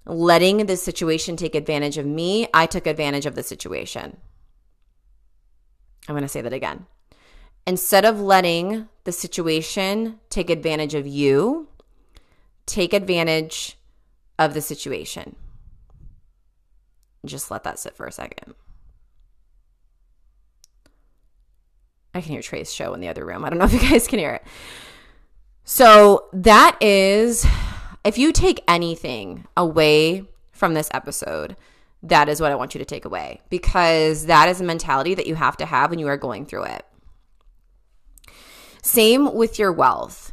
letting 0.04 0.66
the 0.66 0.76
situation 0.76 1.36
take 1.36 1.54
advantage 1.54 1.98
of 1.98 2.06
me, 2.06 2.46
I 2.54 2.66
took 2.66 2.86
advantage 2.86 3.26
of 3.26 3.34
the 3.34 3.42
situation. 3.42 4.18
I'm 6.08 6.14
going 6.14 6.22
to 6.22 6.28
say 6.28 6.42
that 6.42 6.52
again. 6.52 6.86
Instead 7.66 8.04
of 8.04 8.20
letting 8.20 8.88
the 9.02 9.10
situation 9.10 10.20
take 10.30 10.50
advantage 10.50 10.94
of 10.94 11.06
you, 11.06 11.66
take 12.66 12.92
advantage 12.92 13.78
of 14.38 14.54
the 14.54 14.60
situation. 14.60 15.36
Just 17.24 17.50
let 17.50 17.64
that 17.64 17.78
sit 17.78 17.96
for 17.96 18.06
a 18.06 18.12
second. 18.12 18.54
I 22.14 22.20
can 22.20 22.32
hear 22.32 22.42
Trey's 22.42 22.72
show 22.72 22.94
in 22.94 23.00
the 23.00 23.08
other 23.08 23.24
room. 23.24 23.44
I 23.44 23.50
don't 23.50 23.58
know 23.58 23.66
if 23.66 23.72
you 23.72 23.80
guys 23.90 24.08
can 24.08 24.18
hear 24.18 24.32
it. 24.32 24.44
So, 25.64 26.28
that 26.32 26.78
is, 26.80 27.44
if 28.04 28.18
you 28.18 28.32
take 28.32 28.62
anything 28.68 29.46
away 29.56 30.24
from 30.52 30.74
this 30.74 30.88
episode, 30.94 31.56
that 32.04 32.28
is 32.28 32.40
what 32.40 32.52
I 32.52 32.54
want 32.54 32.74
you 32.74 32.78
to 32.78 32.84
take 32.84 33.04
away 33.04 33.40
because 33.50 34.26
that 34.26 34.48
is 34.48 34.60
a 34.60 34.64
mentality 34.64 35.14
that 35.14 35.26
you 35.26 35.34
have 35.34 35.56
to 35.58 35.66
have 35.66 35.90
when 35.90 35.98
you 35.98 36.06
are 36.06 36.16
going 36.16 36.46
through 36.46 36.64
it. 36.64 36.84
Same 38.82 39.34
with 39.34 39.58
your 39.58 39.72
wealth. 39.72 40.32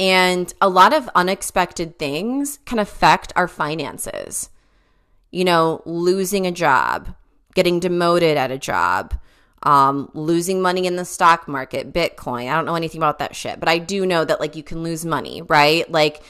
And 0.00 0.52
a 0.62 0.68
lot 0.70 0.94
of 0.94 1.10
unexpected 1.14 1.98
things 1.98 2.58
can 2.64 2.78
affect 2.78 3.34
our 3.36 3.46
finances. 3.46 4.48
You 5.30 5.44
know, 5.44 5.82
losing 5.84 6.46
a 6.46 6.50
job, 6.50 7.14
getting 7.54 7.80
demoted 7.80 8.38
at 8.38 8.50
a 8.50 8.56
job, 8.58 9.14
um, 9.62 10.10
losing 10.14 10.62
money 10.62 10.86
in 10.86 10.96
the 10.96 11.04
stock 11.04 11.46
market, 11.46 11.92
Bitcoin. 11.92 12.50
I 12.50 12.56
don't 12.56 12.64
know 12.64 12.76
anything 12.76 12.98
about 12.98 13.18
that 13.18 13.36
shit, 13.36 13.60
but 13.60 13.68
I 13.68 13.76
do 13.76 14.06
know 14.06 14.24
that 14.24 14.40
like 14.40 14.56
you 14.56 14.62
can 14.62 14.82
lose 14.82 15.04
money, 15.04 15.42
right? 15.42 15.88
Like, 15.90 16.22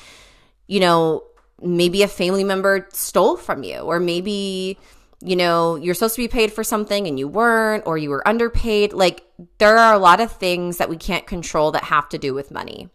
you 0.67 0.81
know, 0.81 1.23
maybe 1.63 2.03
a 2.03 2.09
family 2.09 2.43
member 2.43 2.89
stole 2.93 3.37
from 3.37 3.63
you, 3.63 3.79
or 3.79 4.01
maybe, 4.01 4.79
you 5.23 5.37
know, 5.37 5.77
you're 5.77 5.95
supposed 5.95 6.17
to 6.17 6.23
be 6.23 6.29
paid 6.29 6.53
for 6.53 6.65
something 6.65 7.07
and 7.07 7.21
you 7.21 7.29
weren't, 7.29 7.87
or 7.87 7.97
you 7.97 8.11
were 8.11 8.27
underpaid. 8.27 8.93
Like, 8.93 9.23
there 9.59 9.79
are 9.79 9.95
a 9.95 9.99
lot 9.99 10.21
of 10.21 10.33
things 10.33 10.79
that 10.79 10.89
we 10.89 10.97
can't 10.97 11.27
control 11.27 11.71
that 11.71 11.85
have 11.85 12.09
to 12.09 12.19
do 12.19 12.35
with 12.35 12.51
money. 12.51 12.89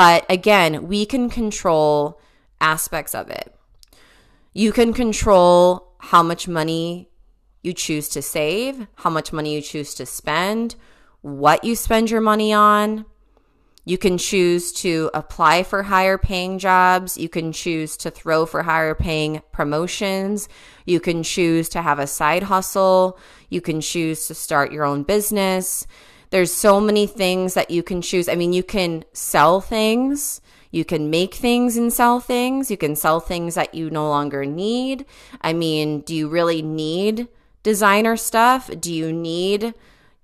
But 0.00 0.24
again, 0.30 0.88
we 0.88 1.04
can 1.04 1.28
control 1.28 2.22
aspects 2.58 3.14
of 3.14 3.28
it. 3.28 3.54
You 4.54 4.72
can 4.72 4.94
control 4.94 5.92
how 5.98 6.22
much 6.22 6.48
money 6.48 7.10
you 7.62 7.74
choose 7.74 8.08
to 8.16 8.22
save, 8.22 8.86
how 8.94 9.10
much 9.10 9.30
money 9.30 9.54
you 9.54 9.60
choose 9.60 9.92
to 9.96 10.06
spend, 10.06 10.74
what 11.20 11.64
you 11.64 11.76
spend 11.76 12.10
your 12.10 12.22
money 12.22 12.50
on. 12.50 13.04
You 13.84 13.98
can 13.98 14.16
choose 14.16 14.72
to 14.84 15.10
apply 15.12 15.64
for 15.64 15.82
higher 15.82 16.16
paying 16.16 16.58
jobs. 16.58 17.18
You 17.18 17.28
can 17.28 17.52
choose 17.52 17.98
to 17.98 18.10
throw 18.10 18.46
for 18.46 18.62
higher 18.62 18.94
paying 18.94 19.42
promotions. 19.52 20.48
You 20.86 21.00
can 21.00 21.22
choose 21.22 21.68
to 21.70 21.82
have 21.82 21.98
a 21.98 22.06
side 22.06 22.44
hustle. 22.44 23.18
You 23.50 23.60
can 23.60 23.82
choose 23.82 24.28
to 24.28 24.34
start 24.34 24.72
your 24.72 24.84
own 24.84 25.02
business. 25.02 25.86
There's 26.30 26.52
so 26.52 26.80
many 26.80 27.06
things 27.06 27.54
that 27.54 27.70
you 27.70 27.82
can 27.82 28.02
choose. 28.02 28.28
I 28.28 28.36
mean, 28.36 28.52
you 28.52 28.62
can 28.62 29.04
sell 29.12 29.60
things. 29.60 30.40
You 30.70 30.84
can 30.84 31.10
make 31.10 31.34
things 31.34 31.76
and 31.76 31.92
sell 31.92 32.20
things. 32.20 32.70
You 32.70 32.76
can 32.76 32.94
sell 32.94 33.18
things 33.18 33.56
that 33.56 33.74
you 33.74 33.90
no 33.90 34.08
longer 34.08 34.46
need. 34.46 35.04
I 35.40 35.52
mean, 35.52 36.00
do 36.00 36.14
you 36.14 36.28
really 36.28 36.62
need 36.62 37.28
designer 37.62 38.16
stuff? 38.16 38.70
Do 38.78 38.92
you 38.92 39.12
need, 39.12 39.74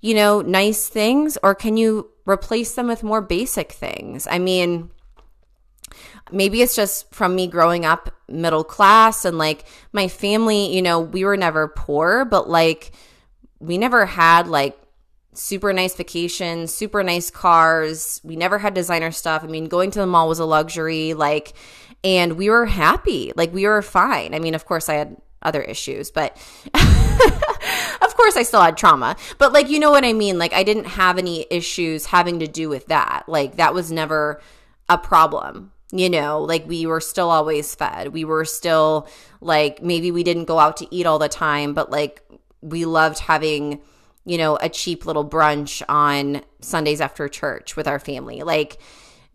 you 0.00 0.14
know, 0.14 0.42
nice 0.42 0.88
things? 0.88 1.36
Or 1.42 1.54
can 1.54 1.76
you 1.76 2.10
replace 2.24 2.74
them 2.74 2.86
with 2.86 3.02
more 3.02 3.20
basic 3.20 3.72
things? 3.72 4.28
I 4.30 4.38
mean, 4.38 4.90
maybe 6.30 6.62
it's 6.62 6.76
just 6.76 7.12
from 7.12 7.34
me 7.34 7.48
growing 7.48 7.84
up 7.84 8.10
middle 8.28 8.64
class 8.64 9.24
and 9.24 9.38
like 9.38 9.64
my 9.92 10.06
family, 10.06 10.74
you 10.74 10.82
know, 10.82 11.00
we 11.00 11.24
were 11.24 11.36
never 11.36 11.66
poor, 11.68 12.24
but 12.24 12.48
like 12.48 12.92
we 13.58 13.78
never 13.78 14.06
had 14.06 14.46
like 14.46 14.78
super 15.36 15.72
nice 15.72 15.94
vacations, 15.94 16.72
super 16.72 17.02
nice 17.02 17.30
cars. 17.30 18.20
We 18.24 18.36
never 18.36 18.58
had 18.58 18.74
designer 18.74 19.10
stuff. 19.10 19.44
I 19.44 19.46
mean, 19.46 19.66
going 19.66 19.90
to 19.92 19.98
the 19.98 20.06
mall 20.06 20.28
was 20.28 20.38
a 20.38 20.44
luxury, 20.44 21.14
like, 21.14 21.54
and 22.02 22.36
we 22.36 22.50
were 22.50 22.66
happy. 22.66 23.32
Like, 23.36 23.52
we 23.52 23.66
were 23.66 23.82
fine. 23.82 24.34
I 24.34 24.38
mean, 24.38 24.54
of 24.54 24.64
course, 24.64 24.88
I 24.88 24.94
had 24.94 25.16
other 25.42 25.62
issues, 25.62 26.10
but 26.10 26.36
of 26.74 28.16
course 28.16 28.36
I 28.36 28.42
still 28.42 28.60
had 28.60 28.76
trauma, 28.76 29.16
but 29.38 29.52
like, 29.52 29.68
you 29.68 29.78
know 29.78 29.90
what 29.90 30.04
I 30.04 30.12
mean? 30.12 30.38
Like, 30.38 30.52
I 30.52 30.62
didn't 30.62 30.86
have 30.86 31.18
any 31.18 31.46
issues 31.50 32.06
having 32.06 32.40
to 32.40 32.48
do 32.48 32.68
with 32.68 32.86
that. 32.86 33.24
Like, 33.28 33.56
that 33.56 33.74
was 33.74 33.92
never 33.92 34.40
a 34.88 34.98
problem. 34.98 35.72
You 35.92 36.10
know, 36.10 36.40
like 36.40 36.66
we 36.66 36.84
were 36.84 37.00
still 37.00 37.30
always 37.30 37.72
fed. 37.76 38.08
We 38.08 38.24
were 38.24 38.44
still 38.44 39.08
like, 39.40 39.82
maybe 39.82 40.10
we 40.10 40.24
didn't 40.24 40.46
go 40.46 40.58
out 40.58 40.76
to 40.78 40.94
eat 40.94 41.06
all 41.06 41.20
the 41.20 41.28
time, 41.28 41.74
but 41.74 41.92
like 41.92 42.22
we 42.60 42.84
loved 42.84 43.20
having, 43.20 43.80
you 44.26 44.36
know, 44.36 44.58
a 44.60 44.68
cheap 44.68 45.06
little 45.06 45.26
brunch 45.26 45.82
on 45.88 46.42
Sundays 46.60 47.00
after 47.00 47.28
church 47.28 47.76
with 47.76 47.88
our 47.88 47.98
family. 47.98 48.42
Like, 48.42 48.78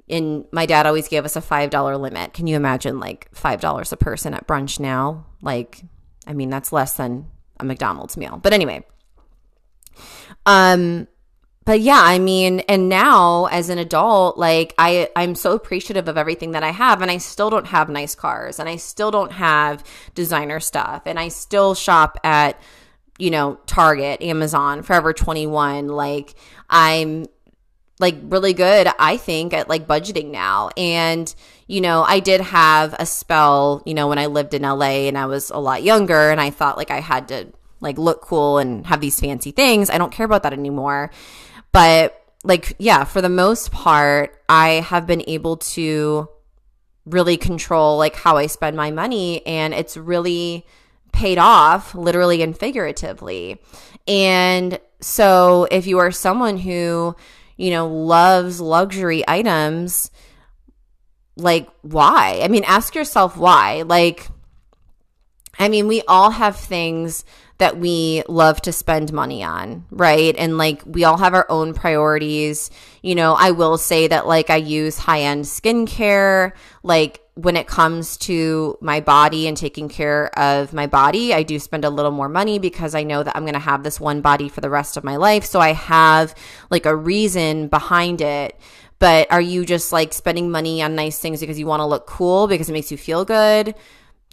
and 0.09 0.45
my 0.51 0.65
dad 0.65 0.85
always 0.85 1.07
gave 1.07 1.25
us 1.25 1.35
a 1.35 1.41
$5 1.41 1.99
limit. 1.99 2.33
Can 2.33 2.45
you 2.45 2.57
imagine 2.57 2.99
like 2.99 3.33
$5 3.33 3.91
a 3.91 3.97
person 3.97 4.33
at 4.33 4.45
brunch 4.45 4.79
now? 4.79 5.25
Like, 5.41 5.81
I 6.27 6.33
mean, 6.33 6.49
that's 6.49 6.73
less 6.73 6.93
than 6.93 7.31
a 7.59 7.63
McDonald's 7.63 8.17
meal. 8.17 8.37
But 8.43 8.53
anyway, 8.53 8.85
um, 10.45 11.07
but 11.63 11.79
yeah, 11.79 12.01
I 12.01 12.17
mean, 12.19 12.61
and 12.61 12.89
now 12.89 13.45
as 13.45 13.69
an 13.69 13.77
adult, 13.77 14.37
like 14.37 14.73
I, 14.77 15.09
I'm 15.15 15.35
so 15.35 15.53
appreciative 15.53 16.07
of 16.07 16.17
everything 16.17 16.51
that 16.51 16.63
I 16.63 16.71
have, 16.71 17.01
and 17.01 17.11
I 17.11 17.17
still 17.17 17.49
don't 17.49 17.67
have 17.67 17.87
nice 17.87 18.15
cars, 18.15 18.59
and 18.59 18.67
I 18.67 18.77
still 18.77 19.11
don't 19.11 19.31
have 19.31 19.83
designer 20.15 20.59
stuff, 20.59 21.03
and 21.05 21.19
I 21.19 21.27
still 21.27 21.75
shop 21.75 22.17
at, 22.23 22.59
you 23.21 23.29
know, 23.29 23.59
Target, 23.67 24.23
Amazon, 24.23 24.81
Forever 24.81 25.13
21. 25.13 25.87
Like 25.87 26.33
I'm 26.67 27.27
like 27.99 28.17
really 28.23 28.53
good, 28.53 28.87
I 28.97 29.17
think, 29.17 29.53
at 29.53 29.69
like 29.69 29.85
budgeting 29.85 30.31
now. 30.31 30.71
And, 30.75 31.33
you 31.67 31.81
know, 31.81 32.01
I 32.01 32.19
did 32.19 32.41
have 32.41 32.95
a 32.97 33.05
spell, 33.05 33.83
you 33.85 33.93
know, 33.93 34.07
when 34.07 34.17
I 34.17 34.25
lived 34.25 34.55
in 34.55 34.63
LA 34.63 35.05
and 35.07 35.19
I 35.19 35.27
was 35.27 35.51
a 35.51 35.59
lot 35.59 35.83
younger 35.83 36.31
and 36.31 36.41
I 36.41 36.49
thought 36.49 36.77
like 36.77 36.89
I 36.89 36.99
had 36.99 37.27
to 37.27 37.53
like 37.79 37.99
look 37.99 38.21
cool 38.21 38.57
and 38.57 38.87
have 38.87 39.01
these 39.01 39.19
fancy 39.19 39.51
things. 39.51 39.91
I 39.91 39.99
don't 39.99 40.11
care 40.11 40.25
about 40.25 40.41
that 40.41 40.53
anymore. 40.53 41.11
But 41.71 42.19
like, 42.43 42.73
yeah, 42.79 43.03
for 43.03 43.21
the 43.21 43.29
most 43.29 43.71
part, 43.71 44.35
I 44.49 44.81
have 44.81 45.05
been 45.05 45.23
able 45.27 45.57
to 45.57 46.27
really 47.05 47.37
control 47.37 47.99
like 47.99 48.15
how 48.15 48.37
I 48.37 48.47
spend 48.47 48.75
my 48.75 48.89
money 48.89 49.45
and 49.45 49.75
it's 49.75 49.95
really 49.95 50.65
paid 51.11 51.37
off 51.37 51.93
literally 51.95 52.41
and 52.41 52.57
figuratively. 52.57 53.61
And 54.07 54.79
so 54.99 55.67
if 55.71 55.87
you 55.87 55.99
are 55.99 56.11
someone 56.11 56.57
who 56.57 57.15
you 57.61 57.69
know, 57.69 57.87
loves 57.87 58.59
luxury 58.59 59.23
items, 59.27 60.09
like 61.35 61.69
why? 61.83 62.39
I 62.41 62.47
mean, 62.47 62.63
ask 62.63 62.95
yourself 62.95 63.37
why. 63.37 63.83
Like, 63.83 64.27
I 65.59 65.69
mean, 65.69 65.87
we 65.87 66.01
all 66.07 66.31
have 66.31 66.55
things 66.55 67.23
that 67.61 67.77
we 67.77 68.23
love 68.27 68.59
to 68.59 68.71
spend 68.71 69.13
money 69.13 69.43
on, 69.43 69.85
right? 69.91 70.35
And 70.35 70.57
like 70.57 70.81
we 70.83 71.03
all 71.03 71.17
have 71.17 71.35
our 71.35 71.45
own 71.47 71.75
priorities. 71.75 72.71
You 73.03 73.13
know, 73.13 73.35
I 73.37 73.51
will 73.51 73.77
say 73.77 74.07
that 74.07 74.25
like 74.25 74.49
I 74.49 74.55
use 74.55 74.97
high 74.97 75.21
end 75.21 75.45
skincare. 75.45 76.53
Like 76.81 77.21
when 77.35 77.55
it 77.55 77.67
comes 77.67 78.17
to 78.17 78.79
my 78.81 78.99
body 78.99 79.47
and 79.47 79.55
taking 79.55 79.89
care 79.89 80.35
of 80.39 80.73
my 80.73 80.87
body, 80.87 81.35
I 81.35 81.43
do 81.43 81.59
spend 81.59 81.85
a 81.85 81.91
little 81.91 82.09
more 82.09 82.29
money 82.29 82.57
because 82.57 82.95
I 82.95 83.03
know 83.03 83.21
that 83.21 83.37
I'm 83.37 83.43
going 83.43 83.53
to 83.53 83.59
have 83.59 83.83
this 83.83 83.99
one 83.99 84.21
body 84.21 84.49
for 84.49 84.61
the 84.61 84.69
rest 84.71 84.97
of 84.97 85.03
my 85.03 85.17
life. 85.17 85.45
So 85.45 85.59
I 85.59 85.73
have 85.73 86.33
like 86.71 86.87
a 86.87 86.95
reason 86.95 87.67
behind 87.67 88.21
it. 88.21 88.59
But 88.97 89.31
are 89.31 89.41
you 89.41 89.65
just 89.65 89.91
like 89.91 90.13
spending 90.13 90.49
money 90.49 90.81
on 90.81 90.95
nice 90.95 91.19
things 91.19 91.41
because 91.41 91.59
you 91.59 91.67
want 91.67 91.81
to 91.81 91.85
look 91.85 92.07
cool 92.07 92.47
because 92.47 92.69
it 92.69 92.73
makes 92.73 92.91
you 92.91 92.97
feel 92.97 93.23
good? 93.23 93.75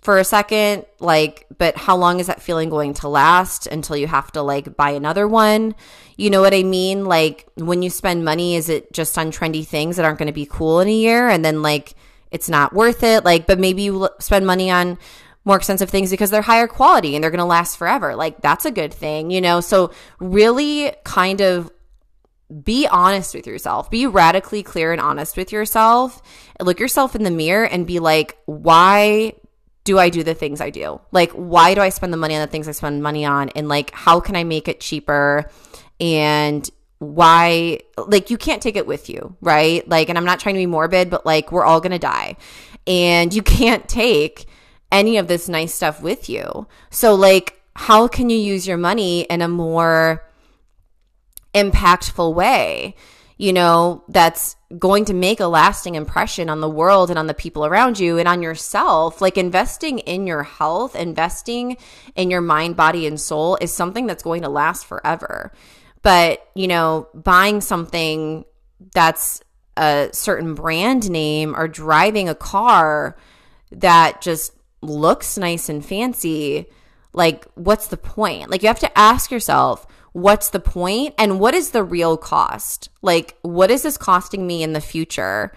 For 0.03 0.19
a 0.19 0.25
second 0.25 0.87
like 1.01 1.47
but 1.59 1.77
how 1.77 1.97
long 1.97 2.21
is 2.21 2.29
that 2.29 2.41
feeling 2.41 2.71
going 2.71 2.95
to 2.95 3.09
last 3.09 3.67
until 3.67 3.97
you 3.97 4.07
have 4.07 4.31
to 4.31 4.43
like 4.43 4.77
buy 4.77 4.91
another 4.91 5.27
one 5.27 5.75
you 6.17 6.31
know 6.31 6.41
what 6.41 6.55
i 6.55 6.63
mean 6.63 7.05
like 7.05 7.49
when 7.57 7.83
you 7.83 7.91
spend 7.91 8.25
money 8.25 8.55
is 8.55 8.69
it 8.69 8.93
just 8.93 9.19
on 9.19 9.33
trendy 9.33 9.67
things 9.67 9.97
that 9.97 10.05
aren't 10.05 10.19
going 10.19 10.27
to 10.27 10.33
be 10.33 10.47
cool 10.47 10.81
in 10.81 10.89
a 10.89 10.93
year 10.93 11.29
and 11.29 11.45
then 11.45 11.63
like 11.63 11.95
it's 12.31 12.49
not 12.49 12.73
worth 12.73 13.03
it. 13.03 13.25
Like, 13.25 13.47
but 13.47 13.59
maybe 13.59 13.83
you 13.83 14.09
spend 14.21 14.47
money 14.47 14.71
on 14.71 14.99
more 15.45 15.57
expensive 15.57 15.91
things 15.91 16.11
because 16.11 16.31
they're 16.31 16.43
higher 16.43 16.67
quality 16.67 17.15
and 17.15 17.23
they're 17.23 17.31
going 17.31 17.39
to 17.39 17.45
last 17.45 17.77
forever. 17.77 18.15
Like, 18.15 18.41
that's 18.41 18.65
a 18.65 18.71
good 18.71 18.93
thing, 18.93 19.31
you 19.31 19.41
know? 19.41 19.61
So, 19.61 19.93
really 20.19 20.93
kind 21.05 21.41
of 21.41 21.71
be 22.65 22.87
honest 22.87 23.35
with 23.35 23.47
yourself. 23.47 23.91
Be 23.91 24.07
radically 24.07 24.63
clear 24.63 24.93
and 24.93 25.01
honest 25.01 25.37
with 25.37 25.53
yourself. 25.53 26.23
Look 26.61 26.81
yourself 26.81 27.15
in 27.15 27.23
the 27.23 27.31
mirror 27.31 27.67
and 27.67 27.87
be 27.87 27.99
like, 27.99 28.39
why 28.47 29.35
do 29.89 29.99
I 29.99 30.11
do 30.11 30.23
the 30.23 30.35
things 30.35 30.61
I 30.61 30.69
do? 30.69 31.01
Like, 31.13 31.33
why 31.33 31.75
do 31.75 31.81
I 31.81 31.89
spend 31.89 32.13
the 32.13 32.19
money 32.19 32.35
on 32.35 32.43
the 32.43 32.47
things 32.47 32.69
I 32.69 32.73
spend 32.73 33.03
money 33.03 33.25
on? 33.25 33.49
And 33.57 33.71
like, 33.71 33.91
how 33.93 34.21
can 34.21 34.37
I 34.37 34.45
make 34.45 34.69
it 34.69 34.81
cheaper? 34.81 35.51
And 35.99 36.69
why 36.99 37.81
like 37.97 38.29
you 38.29 38.37
can't 38.37 38.61
take 38.61 38.77
it 38.77 38.87
with 38.87 39.09
you, 39.09 39.35
right? 39.41 39.89
Like 39.89 40.11
and 40.11 40.19
I'm 40.19 40.27
not 40.27 40.41
trying 40.41 40.57
to 40.57 40.61
be 40.61 40.67
morbid, 40.67 41.09
but 41.09 41.25
like 41.25 41.51
we're 41.51 41.65
all 41.65 41.81
to 41.81 41.99
die. 41.99 42.37
And 42.87 43.33
you 43.33 43.41
can't 43.61 43.89
take 43.89 44.45
any 44.93 45.17
of 45.17 45.27
this 45.27 45.49
nice 45.49 45.73
stuff 45.73 46.03
with 46.03 46.29
you. 46.29 46.67
So 46.91 47.15
like 47.15 47.59
how 47.75 48.09
can 48.09 48.29
you 48.29 48.37
use 48.37 48.69
your 48.69 48.77
money 48.77 49.23
in 49.23 49.41
a 49.41 49.49
more 49.49 50.23
impactful 51.55 52.35
way? 52.35 52.95
You 53.41 53.53
know, 53.53 54.03
that's 54.09 54.57
going 54.79 55.05
to 55.05 55.15
make 55.15 55.39
a 55.39 55.47
lasting 55.47 55.95
impression 55.95 56.51
on 56.51 56.61
the 56.61 56.69
world 56.69 57.09
and 57.09 57.19
on 57.19 57.29
the 57.29 57.35
people 57.35 57.65
around 57.65 57.99
you 58.01 58.19
and 58.19 58.27
on 58.27 58.43
yourself. 58.43 59.21
Like 59.21 59.39
investing 59.39 60.01
in 60.01 60.27
your 60.27 60.43
health, 60.43 60.97
investing 60.97 61.77
in 62.17 62.31
your 62.31 62.41
mind, 62.41 62.75
body, 62.75 63.07
and 63.07 63.19
soul 63.19 63.57
is 63.61 63.73
something 63.73 64.09
that's 64.09 64.25
going 64.25 64.43
to 64.43 64.49
last 64.49 64.87
forever. 64.87 65.53
But, 66.03 66.47
you 66.55 66.67
know, 66.67 67.09
buying 67.15 67.61
something 67.61 68.45
that's 68.93 69.41
a 69.77 70.11
certain 70.13 70.55
brand 70.55 71.09
name 71.09 71.55
or 71.57 71.69
driving 71.69 72.29
a 72.29 72.35
car 72.35 73.17
that 73.71 74.21
just 74.21 74.53
looks 74.81 75.39
nice 75.39 75.69
and 75.69 75.85
fancy, 75.85 76.67
like, 77.13 77.47
what's 77.55 77.87
the 77.87 77.97
point? 77.97 78.51
Like, 78.51 78.63
you 78.63 78.69
have 78.69 78.81
to 78.81 78.99
ask 78.99 79.31
yourself, 79.31 79.87
what's 80.19 80.51
the 80.51 80.61
point 80.61 81.15
and 81.19 81.41
what 81.41 81.55
is 81.55 81.71
the 81.71 81.85
real 81.85 82.17
cost? 82.17 82.89
Like, 83.03 83.37
what 83.43 83.71
is 83.71 83.83
this 83.83 83.97
costing 83.97 84.47
me 84.47 84.63
in 84.63 84.73
the 84.73 84.81
future? 84.81 85.53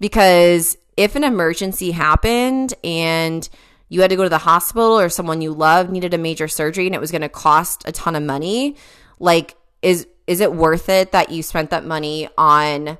Because 0.00 0.76
if 0.96 1.16
an 1.16 1.24
emergency 1.24 1.90
happened 1.90 2.74
and 2.82 3.48
you 3.88 4.00
had 4.00 4.10
to 4.10 4.16
go 4.16 4.24
to 4.24 4.28
the 4.28 4.38
hospital 4.38 4.98
or 4.98 5.08
someone 5.08 5.42
you 5.42 5.52
love 5.52 5.90
needed 5.90 6.14
a 6.14 6.18
major 6.18 6.48
surgery 6.48 6.86
and 6.86 6.94
it 6.94 7.00
was 7.00 7.10
going 7.10 7.22
to 7.22 7.28
cost 7.28 7.82
a 7.86 7.92
ton 7.92 8.16
of 8.16 8.22
money, 8.22 8.76
like 9.18 9.56
is 9.82 10.06
is 10.26 10.40
it 10.40 10.52
worth 10.52 10.88
it 10.88 11.12
that 11.12 11.30
you 11.30 11.42
spent 11.42 11.70
that 11.70 11.84
money 11.84 12.28
on 12.36 12.98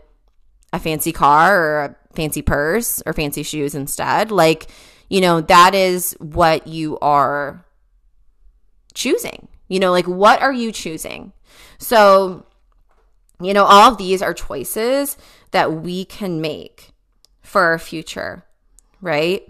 a 0.73 0.79
fancy 0.79 1.13
car 1.13 1.61
or 1.61 1.85
a 1.85 1.97
fancy 2.15 2.43
purse 2.43 3.03
or 3.05 3.13
fancy 3.13 3.43
shoes 3.43 3.75
instead? 3.75 4.31
Like, 4.31 4.69
you 5.09 5.21
know, 5.21 5.41
that 5.41 5.75
is 5.75 6.17
what 6.21 6.69
you 6.69 6.99
are 7.01 7.65
choosing. 8.95 9.49
You 9.69 9.81
know, 9.81 9.91
like 9.91 10.07
what 10.07 10.41
are 10.43 10.53
you 10.53 10.73
choosing? 10.73 11.33
So, 11.79 12.47
you 13.41 13.53
know, 13.53 13.65
all 13.65 13.93
of 13.93 13.99
these 13.99 14.23
are 14.23 14.35
choices 14.35 15.17
that 15.51 15.73
we 15.73 16.05
can 16.05 16.41
make 16.41 16.91
for 17.43 17.63
our 17.63 17.79
future, 17.79 18.45
right? 19.01 19.47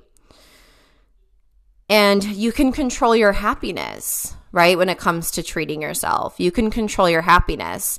And 1.88 2.24
you 2.24 2.52
can 2.52 2.72
control 2.72 3.14
your 3.14 3.32
happiness 3.32 4.36
right? 4.56 4.78
When 4.78 4.88
it 4.88 4.96
comes 4.98 5.30
to 5.32 5.42
treating 5.42 5.82
yourself, 5.82 6.36
you 6.38 6.50
can 6.50 6.70
control 6.70 7.10
your 7.10 7.20
happiness. 7.20 7.98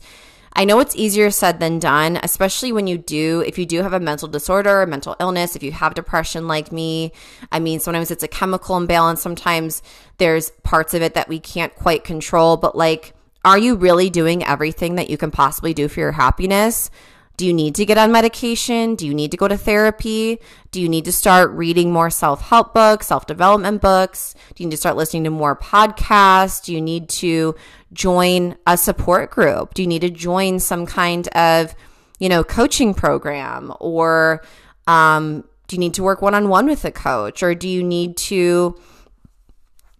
I 0.57 0.65
know 0.65 0.79
it's 0.79 0.95
easier 0.95 1.29
said 1.29 1.59
than 1.59 1.77
done, 1.77 2.19
especially 2.23 2.71
when 2.71 2.87
you 2.87 2.97
do, 2.97 3.43
if 3.45 3.59
you 3.59 3.65
do 3.67 3.83
have 3.83 3.93
a 3.93 3.99
mental 3.99 4.27
disorder, 4.27 4.81
a 4.81 4.87
mental 4.87 5.15
illness, 5.19 5.55
if 5.55 5.61
you 5.61 5.71
have 5.71 5.93
depression 5.93 6.47
like 6.47 6.71
me. 6.71 7.11
I 7.51 7.59
mean, 7.59 7.79
sometimes 7.79 8.09
it's 8.09 8.23
a 8.23 8.27
chemical 8.27 8.75
imbalance. 8.75 9.21
Sometimes 9.21 9.83
there's 10.17 10.49
parts 10.63 10.95
of 10.95 11.03
it 11.03 11.13
that 11.13 11.29
we 11.29 11.39
can't 11.39 11.75
quite 11.75 12.03
control, 12.03 12.57
but 12.57 12.75
like, 12.75 13.13
are 13.45 13.59
you 13.59 13.75
really 13.75 14.09
doing 14.09 14.43
everything 14.43 14.95
that 14.95 15.11
you 15.11 15.17
can 15.17 15.29
possibly 15.29 15.75
do 15.75 15.87
for 15.87 15.99
your 15.99 16.13
happiness? 16.13 16.89
Do 17.37 17.45
you 17.45 17.53
need 17.53 17.75
to 17.75 17.85
get 17.85 17.99
on 17.99 18.11
medication? 18.11 18.95
Do 18.95 19.05
you 19.05 19.13
need 19.13 19.29
to 19.29 19.37
go 19.37 19.47
to 19.47 19.57
therapy? 19.57 20.39
Do 20.71 20.81
you 20.81 20.89
need 20.89 21.05
to 21.05 21.11
start 21.11 21.51
reading 21.51 21.93
more 21.93 22.09
self 22.09 22.41
help 22.41 22.73
books, 22.73 23.05
self 23.05 23.27
development 23.27 23.79
books? 23.79 24.33
Do 24.55 24.63
you 24.63 24.67
need 24.67 24.71
to 24.71 24.77
start 24.77 24.97
listening 24.97 25.23
to 25.25 25.29
more 25.29 25.55
podcasts? 25.55 26.65
Do 26.65 26.73
you 26.73 26.81
need 26.81 27.09
to 27.09 27.55
join 27.93 28.57
a 28.65 28.75
support 28.75 29.29
group? 29.29 29.75
Do 29.75 29.83
you 29.83 29.87
need 29.87 30.01
to 30.01 30.09
join 30.09 30.59
some 30.59 30.87
kind 30.87 31.27
of, 31.29 31.75
you 32.17 32.27
know, 32.27 32.43
coaching 32.43 32.95
program? 32.95 33.71
Or 33.79 34.43
um, 34.87 35.43
do 35.67 35.75
you 35.75 35.79
need 35.79 35.93
to 35.93 36.03
work 36.03 36.23
one 36.23 36.33
on 36.33 36.49
one 36.49 36.65
with 36.65 36.85
a 36.85 36.91
coach? 36.91 37.43
Or 37.43 37.53
do 37.53 37.69
you 37.69 37.83
need 37.83 38.17
to 38.17 38.79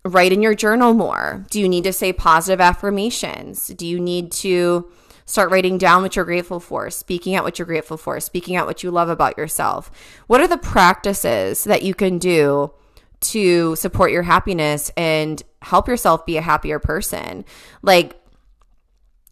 write 0.04 0.32
in 0.32 0.42
your 0.42 0.56
journal 0.56 0.96
more? 0.96 1.46
Do 1.52 1.60
you 1.60 1.70
need 1.70 1.84
to 1.84 1.94
say 1.94 2.14
positive 2.14 2.60
affirmations? 2.60 3.68
Do 3.68 3.86
you 3.86 4.00
need 4.00 4.32
to 4.32 4.90
Start 5.28 5.52
writing 5.52 5.78
down 5.78 6.02
what 6.02 6.16
you're 6.16 6.26
grateful 6.26 6.60
for, 6.60 6.90
speaking 6.90 7.36
out 7.36 7.44
what 7.44 7.60
you're 7.60 7.68
grateful 7.68 7.98
for, 7.98 8.20
speaking 8.20 8.56
out 8.56 8.66
what 8.66 8.82
you 8.82 8.90
love 8.90 9.10
about 9.10 9.38
yourself. 9.38 9.92
What 10.26 10.42
are 10.42 10.48
the 10.48 10.58
practices 10.58 11.66
that 11.66 11.84
you 11.84 11.94
can 11.94 12.18
do 12.18 12.72
to 13.20 13.76
support 13.76 14.12
your 14.12 14.24
happiness 14.24 14.92
and 14.96 15.42
help 15.62 15.88
yourself 15.88 16.26
be 16.26 16.38
a 16.38 16.42
happier 16.42 16.80
person. 16.80 17.46
Like, 17.82 18.16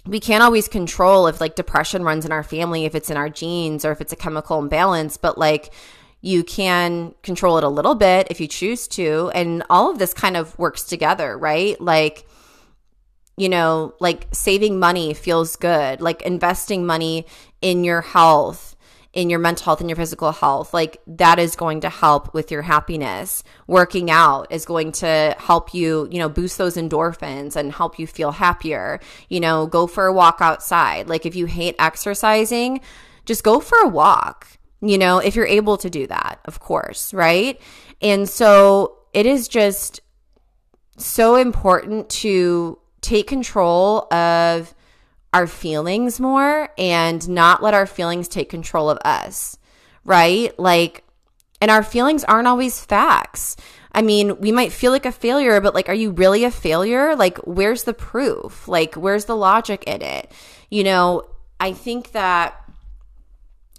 we 0.05 0.19
can't 0.19 0.43
always 0.43 0.67
control 0.67 1.27
if 1.27 1.41
like 1.41 1.55
depression 1.55 2.03
runs 2.03 2.25
in 2.25 2.31
our 2.31 2.43
family, 2.43 2.85
if 2.85 2.93
it's 2.93 3.09
in 3.09 3.17
our 3.17 3.29
genes 3.29 3.83
or 3.83 3.91
if 3.91 4.01
it's 4.01 4.13
a 4.13 4.17
chemical 4.17 4.59
imbalance, 4.59 5.17
but 5.17 5.37
like 5.37 5.73
you 6.21 6.43
can 6.43 7.15
control 7.23 7.57
it 7.57 7.63
a 7.63 7.69
little 7.69 7.95
bit 7.95 8.27
if 8.29 8.39
you 8.39 8.47
choose 8.47 8.87
to. 8.89 9.31
And 9.33 9.63
all 9.69 9.89
of 9.89 9.97
this 9.97 10.13
kind 10.13 10.37
of 10.37 10.57
works 10.59 10.83
together, 10.83 11.37
right? 11.37 11.79
Like, 11.81 12.27
you 13.37 13.49
know, 13.49 13.93
like 13.99 14.27
saving 14.31 14.79
money 14.79 15.13
feels 15.13 15.55
good, 15.55 16.01
like 16.01 16.21
investing 16.21 16.85
money 16.85 17.25
in 17.61 17.83
your 17.83 18.01
health 18.01 18.75
in 19.15 19.29
your 19.29 19.39
mental 19.39 19.63
health 19.63 19.79
and 19.79 19.89
your 19.89 19.95
physical 19.95 20.33
health, 20.33 20.73
like 20.73 21.01
that 21.07 21.39
is 21.39 21.55
going 21.55 21.79
to 21.79 21.89
help 21.89 22.33
with 22.33 22.51
your 22.51 22.61
happiness. 22.61 23.43
Working 23.65 24.11
out 24.11 24.51
is 24.51 24.65
going 24.65 24.91
to 24.91 25.33
help 25.39 25.73
you, 25.73 26.07
you 26.11 26.19
know, 26.19 26.27
boost 26.27 26.57
those 26.57 26.75
endorphins 26.75 27.55
and 27.55 27.71
help 27.71 27.97
you 27.97 28.07
feel 28.07 28.33
happier. 28.33 28.99
You 29.29 29.39
know, 29.39 29.67
go 29.67 29.87
for 29.87 30.05
a 30.05 30.13
walk 30.13 30.39
outside. 30.41 31.07
Like 31.07 31.25
if 31.25 31.33
you 31.33 31.45
hate 31.45 31.75
exercising, 31.79 32.81
just 33.25 33.45
go 33.45 33.61
for 33.61 33.77
a 33.83 33.87
walk, 33.87 34.47
you 34.81 34.97
know, 34.97 35.19
if 35.19 35.33
you're 35.33 35.47
able 35.47 35.77
to 35.77 35.89
do 35.89 36.05
that, 36.07 36.41
of 36.43 36.59
course, 36.59 37.13
right? 37.13 37.59
And 38.01 38.27
so 38.27 38.97
it 39.13 39.25
is 39.25 39.47
just 39.47 40.01
so 40.97 41.35
important 41.35 42.09
to 42.09 42.79
take 43.05 43.27
control 43.27 44.11
of 44.13 44.73
our 45.33 45.47
feelings 45.47 46.19
more 46.19 46.69
and 46.77 47.27
not 47.29 47.61
let 47.61 47.73
our 47.73 47.85
feelings 47.85 48.27
take 48.27 48.49
control 48.49 48.89
of 48.89 48.97
us, 49.05 49.57
right? 50.03 50.57
Like, 50.57 51.03
and 51.61 51.69
our 51.69 51.83
feelings 51.83 52.23
aren't 52.23 52.47
always 52.47 52.83
facts. 52.83 53.57
I 53.91 54.01
mean, 54.01 54.39
we 54.39 54.51
might 54.51 54.71
feel 54.71 54.91
like 54.91 55.05
a 55.05 55.11
failure, 55.11 55.61
but 55.61 55.75
like, 55.75 55.87
are 55.87 55.93
you 55.93 56.11
really 56.11 56.43
a 56.43 56.51
failure? 56.51 57.15
Like, 57.15 57.37
where's 57.39 57.83
the 57.83 57.93
proof? 57.93 58.67
Like, 58.67 58.95
where's 58.95 59.25
the 59.25 59.37
logic 59.37 59.83
in 59.85 60.01
it? 60.01 60.31
You 60.69 60.83
know, 60.83 61.23
I 61.59 61.73
think 61.73 62.11
that, 62.11 62.61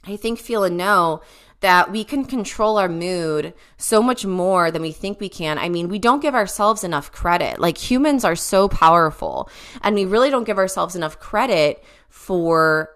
I 0.04 0.16
think 0.16 0.38
feel 0.38 0.68
know 0.70 1.20
that 1.66 1.90
we 1.90 2.04
can 2.04 2.24
control 2.24 2.78
our 2.78 2.88
mood 2.88 3.52
so 3.76 4.00
much 4.00 4.24
more 4.24 4.70
than 4.70 4.82
we 4.82 4.92
think 4.92 5.18
we 5.18 5.28
can. 5.28 5.58
I 5.58 5.68
mean, 5.68 5.88
we 5.88 5.98
don't 5.98 6.22
give 6.22 6.32
ourselves 6.32 6.84
enough 6.84 7.10
credit. 7.10 7.58
Like 7.58 7.76
humans 7.76 8.24
are 8.24 8.36
so 8.36 8.68
powerful, 8.68 9.50
and 9.82 9.96
we 9.96 10.04
really 10.04 10.30
don't 10.30 10.44
give 10.44 10.58
ourselves 10.58 10.94
enough 10.94 11.18
credit 11.18 11.82
for 12.08 12.90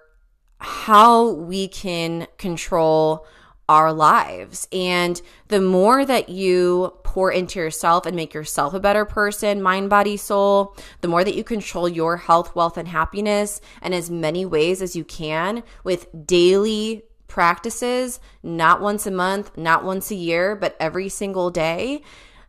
how 0.59 1.31
we 1.33 1.67
can 1.67 2.29
control 2.39 3.27
our 3.69 3.93
lives. 3.93 4.69
And 4.71 5.21
the 5.49 5.61
more 5.61 6.05
that 6.05 6.29
you 6.29 6.95
pour 7.03 7.33
into 7.33 7.59
yourself 7.59 8.07
and 8.07 8.15
make 8.15 8.35
yourself 8.35 8.73
a 8.73 8.79
better 8.79 9.05
person, 9.05 9.63
mind, 9.63 9.91
body, 9.91 10.17
soul, 10.17 10.77
the 11.01 11.09
more 11.09 11.25
that 11.25 11.35
you 11.35 11.43
control 11.43 11.89
your 11.89 12.19
health, 12.19 12.55
wealth, 12.55 12.77
and 12.77 12.87
happiness 12.87 13.61
in 13.83 13.93
as 13.93 14.11
many 14.11 14.47
ways 14.47 14.81
as 14.81 14.95
you 14.95 15.03
can 15.03 15.65
with 15.83 16.07
daily 16.25 17.03
practices, 17.31 18.21
not 18.43 18.83
once 18.83 19.07
a 19.07 19.11
month, 19.11 19.57
not 19.57 19.85
once 19.85 20.11
a 20.11 20.15
year, 20.15 20.55
but 20.55 20.77
every 20.79 21.09
single 21.09 21.51
day, 21.51 22.03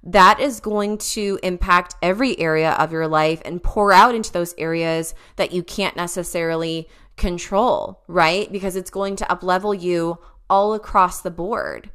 that 0.04 0.40
is 0.40 0.60
going 0.60 0.98
to 0.98 1.40
impact 1.44 1.96
every 2.02 2.38
area 2.40 2.72
of 2.74 2.92
your 2.92 3.08
life 3.08 3.42
and 3.46 3.64
pour 3.64 3.94
out 3.94 4.16
into 4.16 4.34
those 4.34 4.56
areas 4.58 5.14
that 5.38 5.54
you 5.54 5.64
can't 5.64 5.96
necessarily 5.96 6.90
control, 7.16 8.04
right? 8.08 8.52
Because 8.52 8.76
it's 8.76 8.90
going 8.90 9.16
to 9.18 9.26
uplevel 9.26 9.80
you 9.80 10.18
all 10.50 10.74
across 10.74 11.22
the 11.22 11.32
board. 11.32 11.92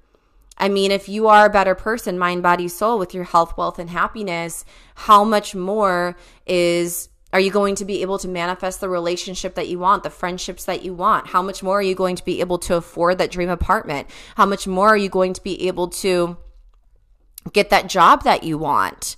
I 0.57 0.69
mean, 0.69 0.91
if 0.91 1.09
you 1.09 1.29
are 1.29 1.47
a 1.47 1.51
better 1.51 1.75
person, 1.75 2.19
mind, 2.19 2.43
body, 2.43 2.69
soul, 2.69 2.99
with 2.99 3.13
your 3.13 3.25
health, 3.25 3.59
wealth, 3.59 3.79
and 3.79 3.91
happiness, 3.91 4.65
how 4.95 5.25
much 5.25 5.55
more 5.55 6.17
is 6.47 7.11
are 7.33 7.41
you 7.41 7.51
going 7.51 7.75
to 7.77 7.85
be 7.85 8.03
able 8.03 8.19
to 8.19 8.29
manifest 8.29 8.81
the 8.81 8.89
relationship 8.89 9.57
that 9.57 9.69
you 9.69 9.79
want, 9.79 10.03
the 10.03 10.11
friendships 10.11 10.65
that 10.65 10.85
you 10.85 10.95
want? 10.95 11.29
How 11.29 11.43
much 11.43 11.63
more 11.63 11.79
are 11.79 11.83
you 11.83 11.95
going 11.95 12.17
to 12.17 12.25
be 12.25 12.41
able 12.41 12.59
to 12.61 12.77
afford 12.77 13.19
that 13.19 13.31
dream 13.31 13.49
apartment? 13.49 14.09
How 14.37 14.47
much 14.47 14.67
more 14.67 14.89
are 14.89 14.97
you 14.97 15.09
going 15.09 15.33
to 15.33 15.43
be 15.43 15.67
able 15.67 15.89
to 15.89 16.37
get 17.53 17.71
that 17.71 17.89
job 17.89 18.23
that 18.25 18.45
you 18.45 18.59
want? 18.59 19.17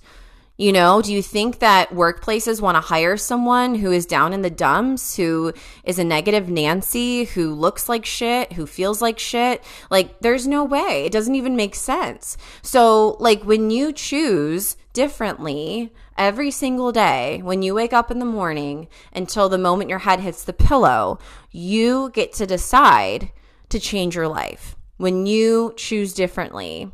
You 0.57 0.73
know, 0.73 1.01
do 1.01 1.13
you 1.13 1.21
think 1.21 1.59
that 1.59 1.91
workplaces 1.91 2.59
want 2.59 2.75
to 2.75 2.81
hire 2.81 3.15
someone 3.15 3.75
who 3.75 3.93
is 3.93 4.05
down 4.05 4.33
in 4.33 4.41
the 4.41 4.49
dumps, 4.49 5.15
who 5.15 5.53
is 5.85 5.99
a 5.99 6.03
negative 6.03 6.49
Nancy, 6.49 7.23
who 7.23 7.53
looks 7.53 7.87
like 7.87 8.05
shit, 8.05 8.51
who 8.51 8.67
feels 8.67 9.01
like 9.01 9.19
shit? 9.19 9.63
Like, 9.89 10.19
there's 10.19 10.47
no 10.47 10.65
way. 10.65 11.05
It 11.05 11.13
doesn't 11.13 11.35
even 11.35 11.55
make 11.55 11.75
sense. 11.75 12.35
So, 12.61 13.15
like, 13.21 13.43
when 13.43 13.69
you 13.69 13.93
choose 13.93 14.75
differently, 14.91 15.93
every 16.19 16.51
single 16.51 16.91
day 16.91 17.39
when 17.41 17.63
you 17.63 17.73
wake 17.73 17.93
up 17.93 18.11
in 18.11 18.19
the 18.19 18.25
morning 18.25 18.87
until 19.13 19.47
the 19.47 19.57
moment 19.57 19.89
your 19.89 19.99
head 19.99 20.19
hits 20.19 20.43
the 20.43 20.53
pillow, 20.53 21.17
you 21.49 22.11
get 22.13 22.33
to 22.33 22.45
decide 22.45 23.31
to 23.69 23.79
change 23.79 24.15
your 24.15 24.27
life. 24.27 24.75
When 24.97 25.25
you 25.25 25.73
choose 25.77 26.13
differently 26.13 26.91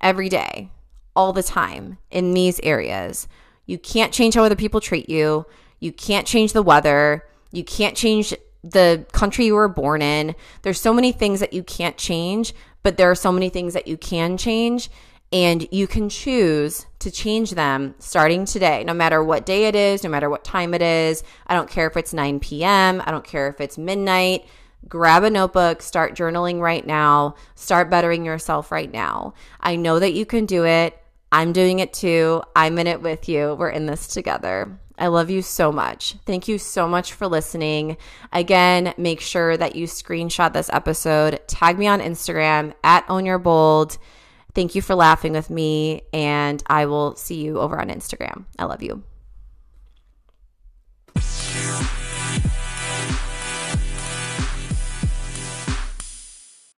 every 0.00 0.28
day, 0.28 0.70
all 1.14 1.32
the 1.32 1.42
time 1.42 1.96
in 2.10 2.34
these 2.34 2.60
areas, 2.62 3.28
you 3.64 3.78
can't 3.78 4.12
change 4.12 4.34
how 4.34 4.44
other 4.44 4.56
people 4.56 4.80
treat 4.80 5.08
you. 5.08 5.46
You 5.78 5.92
can't 5.92 6.26
change 6.26 6.52
the 6.52 6.62
weather. 6.62 7.24
You 7.52 7.64
can't 7.64 7.96
change 7.96 8.34
the 8.62 9.06
country 9.12 9.46
you 9.46 9.54
were 9.54 9.68
born 9.68 10.02
in. 10.02 10.34
There's 10.62 10.80
so 10.80 10.92
many 10.92 11.12
things 11.12 11.40
that 11.40 11.52
you 11.52 11.62
can't 11.62 11.96
change, 11.96 12.52
but 12.82 12.96
there 12.96 13.10
are 13.10 13.16
so 13.16 13.30
many 13.30 13.48
things 13.48 13.74
that 13.74 13.86
you 13.86 13.96
can 13.96 14.36
change 14.36 14.90
and 15.32 15.66
you 15.72 15.86
can 15.86 16.08
choose 16.08 16.86
to 17.00 17.10
change 17.10 17.52
them 17.52 17.94
starting 17.98 18.44
today, 18.44 18.84
no 18.84 18.94
matter 18.94 19.22
what 19.22 19.46
day 19.46 19.66
it 19.66 19.74
is, 19.74 20.04
no 20.04 20.10
matter 20.10 20.30
what 20.30 20.44
time 20.44 20.72
it 20.74 20.82
is. 20.82 21.22
I 21.46 21.54
don't 21.54 21.68
care 21.70 21.86
if 21.86 21.96
it's 21.96 22.12
9 22.12 22.40
p.m., 22.40 23.02
I 23.04 23.10
don't 23.10 23.24
care 23.24 23.48
if 23.48 23.60
it's 23.60 23.76
midnight. 23.76 24.46
Grab 24.88 25.24
a 25.24 25.30
notebook, 25.30 25.82
start 25.82 26.14
journaling 26.14 26.60
right 26.60 26.86
now, 26.86 27.34
start 27.56 27.90
bettering 27.90 28.24
yourself 28.24 28.70
right 28.70 28.90
now. 28.90 29.34
I 29.60 29.74
know 29.74 29.98
that 29.98 30.12
you 30.12 30.24
can 30.24 30.46
do 30.46 30.64
it. 30.64 30.96
I'm 31.32 31.52
doing 31.52 31.80
it 31.80 31.92
too. 31.92 32.42
I'm 32.54 32.78
in 32.78 32.86
it 32.86 33.02
with 33.02 33.28
you. 33.28 33.56
We're 33.58 33.70
in 33.70 33.86
this 33.86 34.06
together. 34.06 34.78
I 34.96 35.08
love 35.08 35.28
you 35.28 35.42
so 35.42 35.72
much. 35.72 36.14
Thank 36.24 36.48
you 36.48 36.56
so 36.56 36.88
much 36.88 37.12
for 37.12 37.26
listening. 37.26 37.96
Again, 38.32 38.94
make 38.96 39.20
sure 39.20 39.56
that 39.56 39.76
you 39.76 39.86
screenshot 39.86 40.52
this 40.52 40.70
episode, 40.72 41.40
tag 41.48 41.78
me 41.78 41.88
on 41.88 42.00
Instagram 42.00 42.72
at 42.82 43.04
Own 43.08 43.26
Your 43.26 43.38
Bold 43.38 43.98
Thank 44.56 44.74
you 44.74 44.80
for 44.80 44.94
laughing 44.94 45.34
with 45.34 45.50
me, 45.50 46.00
and 46.14 46.62
I 46.66 46.86
will 46.86 47.14
see 47.14 47.34
you 47.34 47.60
over 47.60 47.78
on 47.78 47.88
Instagram. 47.90 48.46
I 48.58 48.64
love 48.64 48.82
you. 48.82 49.02